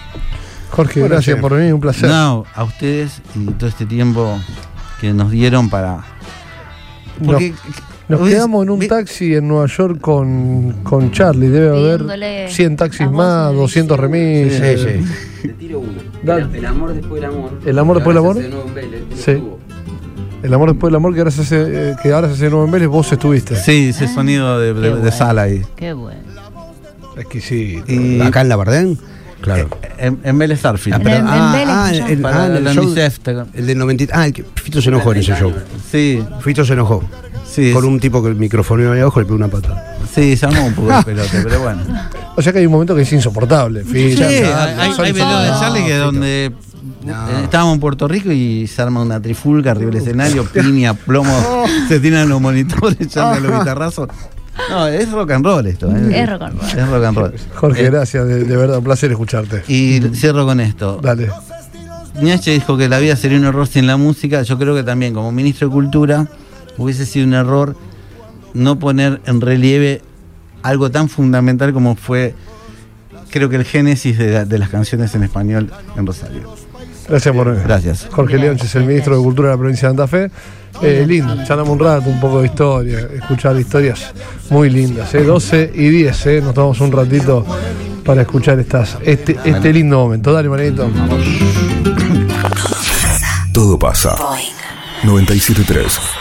Jorge, 0.72 1.00
Bueno, 1.02 1.16
gracias 1.16 1.40
por 1.40 1.54
venir, 1.56 1.74
un 1.74 1.82
placer. 1.82 2.10
No, 2.10 2.46
a 2.56 2.64
ustedes 2.64 3.22
y 3.36 3.46
todo 3.52 3.70
este 3.70 3.86
tiempo 3.86 4.40
que 5.00 5.14
nos 5.14 5.30
dieron 5.32 5.70
para. 5.70 6.04
Porque 7.24 7.54
Nos 8.08 8.28
quedamos 8.28 8.64
en 8.64 8.70
un 8.72 8.88
taxi 8.88 9.36
en 9.36 9.48
Nueva 9.48 9.68
York 9.68 10.00
con, 10.02 10.72
con 10.84 11.12
Charlie. 11.12 11.48
Debe 11.50 11.70
haber 11.70 12.00
Pidiéndole 12.00 12.50
100 12.50 12.76
taxis 12.78 13.12
más, 13.12 13.54
voces 13.54 13.88
de 13.88 13.96
200 13.96 13.98
Vichy. 13.98 14.02
remis. 14.02 14.54
Sí, 14.54 15.04
sí. 15.42 15.48
Te 15.48 15.54
tiro 15.54 15.80
uno. 15.80 15.92
Dale. 16.24 16.44
El, 16.44 16.56
el 16.56 16.66
amor 16.66 16.94
después 16.94 17.22
del 17.22 17.30
amor. 17.32 17.52
¿El 17.66 17.80
amor 17.80 17.96
después 17.98 18.16
del 18.16 18.24
amor? 18.24 18.38
Sí. 19.16 19.44
El 20.44 20.54
amor 20.54 20.70
después 20.72 20.90
del 20.90 20.96
amor 20.96 21.14
que 21.14 21.20
ahora 21.20 21.32
se 21.32 21.42
hace, 21.42 21.92
eh, 21.92 21.96
que 22.02 22.12
ahora 22.14 22.28
se 22.30 22.34
hace 22.34 22.44
de 22.46 22.50
nuevo 22.50 22.66
en 22.66 22.72
Vélez, 22.72 22.88
vos 22.88 23.12
estuviste. 23.12 23.56
Sí, 23.56 23.90
ese 23.90 24.08
sonido 24.08 24.60
de, 24.60 24.74
de- 24.74 24.82
Qué 24.82 24.88
de 24.88 24.94
bueno. 24.96 25.12
sala 25.12 25.44
ahí. 25.44 25.62
Qué 25.76 25.94
bueno. 25.94 26.20
Exquisito. 27.18 27.92
Y 27.92 28.20
Acá 28.22 28.42
en 28.42 28.50
la 28.50 28.56
Bardén, 28.56 28.98
claro. 29.42 29.70
en, 29.98 30.20
en 30.24 30.38
Vélez 30.38 30.60
Starfield. 30.60 30.96
Ah, 30.96 31.02
pero- 31.04 31.16
en 31.18 31.28
ah, 31.28 31.54
ah, 31.88 31.92
el, 32.10 32.20
Para 32.22 32.44
ah, 32.44 32.48
el 32.48 32.64
show- 32.68 32.94
te- 32.94 33.60
el 33.60 33.68
del 33.68 33.78
90. 33.78 34.06
Ah, 34.18 34.26
el 34.28 34.34
que 34.34 34.44
Fito 34.56 34.82
se 34.82 34.90
enojó 34.90 35.12
en 35.14 35.20
ese 35.20 35.36
show. 35.36 35.54
Sí, 35.92 36.24
Fito 36.42 36.64
se 36.66 36.74
enojó. 36.74 37.04
sí. 37.50 37.72
Con 37.74 37.86
un 37.86 38.00
tipo 38.00 38.22
que 38.24 38.30
el 38.30 38.36
micrófono 38.36 38.92
ahí 38.94 39.00
abajo 39.02 39.20
le 39.20 39.26
pegó 39.26 39.36
una 39.38 39.48
pata. 39.48 39.96
Sí, 40.14 40.36
se 40.38 40.46
armó 40.46 40.66
un 40.66 40.74
poco 40.74 40.96
de 40.96 41.04
pelote, 41.06 41.40
pero 41.44 41.62
bueno. 41.62 41.82
O 42.36 42.42
sea 42.42 42.52
que 42.54 42.60
hay 42.60 42.66
un 42.66 42.72
momento 42.72 42.96
que 42.96 43.02
es 43.02 43.12
insoportable. 43.14 43.84
Fito, 43.84 44.18
Sí, 44.18 44.24
hay, 44.24 44.44
hay, 44.44 44.90
de. 44.90 44.96
Charlie 45.60 45.84
que 45.86 45.98
No, 45.98 46.06
donde 46.06 46.52
No. 47.06 47.30
eh, 47.30 47.44
estábamos 47.44 47.76
en 47.76 47.80
Puerto 47.80 48.08
Rico 48.08 48.32
y 48.32 48.68
se 48.68 48.82
arma 48.82 49.02
una 49.02 49.22
trifulca 49.22 49.72
arriba 49.72 49.92
del 49.92 50.02
escenario, 50.02 50.46
piña, 50.46 50.94
plomo, 50.94 51.66
se 51.88 52.00
tiran 52.00 52.28
los 52.30 52.40
monitores, 52.42 53.16
a 53.18 53.40
los 53.40 53.60
guitarrazos. 53.60 54.08
No, 54.70 54.88
es 54.88 55.12
rock 55.12 55.32
and 55.32 55.46
roll 55.46 55.66
esto. 55.68 55.90
¿eh? 55.96 56.22
Es 56.22 56.30
rock 56.30 56.42
and 56.44 56.60
roll. 56.60 56.70
Es 56.80 56.88
rock 56.90 57.04
and 57.06 57.18
roll. 57.18 57.34
Jorge, 57.56 57.82
Eh, 57.86 57.90
gracias, 57.90 58.28
de, 58.28 58.44
de 58.44 58.58
verdad, 58.58 58.78
un 58.80 58.84
placer 58.84 59.12
escucharte. 59.12 59.64
Y 59.68 60.00
cierro 60.14 60.46
con 60.46 60.60
esto. 60.60 61.00
Dale. 61.02 61.30
Nietzsche 62.22 62.52
dijo 62.52 62.78
que 62.78 62.90
la 62.90 63.00
vida 63.00 63.16
sería 63.16 63.38
un 63.38 63.46
error 63.46 63.68
sin 63.68 63.88
la 63.88 63.98
música. 63.98 64.42
Yo 64.44 64.58
creo 64.58 64.76
que 64.76 64.84
también 64.84 65.14
como 65.14 65.32
ministro 65.32 65.68
de 65.70 65.74
Cultura 65.74 66.28
hubiese 66.78 67.06
sido 67.06 67.26
un 67.26 67.34
error 67.34 67.76
no 68.54 68.78
poner 68.80 69.22
en 69.26 69.40
relieve 69.42 70.02
algo 70.64 70.92
tan 70.92 71.08
fundamental 71.10 71.74
como 71.74 71.96
fue 71.96 72.36
creo 73.30 73.50
que 73.50 73.56
el 73.56 73.64
génesis 73.64 74.18
de, 74.18 74.32
la- 74.32 74.46
de 74.46 74.60
las 74.60 74.70
canciones 74.70 75.16
en 75.16 75.24
español 75.24 75.72
en 75.96 76.06
Rosario. 76.06 76.54
Gracias 77.12 77.36
por 77.36 77.62
Gracias. 77.64 78.08
Jorge 78.10 78.38
Leonches, 78.38 78.74
el 78.76 78.86
ministro 78.86 79.18
de 79.18 79.22
Cultura 79.22 79.50
de 79.50 79.56
la 79.56 79.60
provincia 79.60 79.90
de 79.90 79.98
Santa 79.98 80.08
Fe. 80.08 80.32
Eh, 80.82 81.04
lindo, 81.06 81.36
charlamos 81.46 81.74
un 81.74 81.80
rato, 81.80 82.10
un 82.10 82.22
poco 82.22 82.40
de 82.40 82.46
historia, 82.48 83.00
escuchar 83.14 83.60
historias 83.60 84.14
muy 84.50 84.70
lindas. 84.70 85.14
¿eh? 85.14 85.22
12 85.22 85.72
y 85.76 85.90
10, 85.90 86.26
¿eh? 86.28 86.42
nos 86.42 86.54
tomamos 86.54 86.80
un 86.80 86.92
ratito 86.94 87.46
para 88.06 88.22
escuchar 88.22 88.58
estas, 88.60 88.98
este, 89.04 89.38
este 89.44 89.74
lindo 89.74 89.98
momento. 90.00 90.32
Dale, 90.32 90.48
manito. 90.48 90.90
Todo 93.52 93.78
pasa. 93.78 94.16
973 95.04 96.21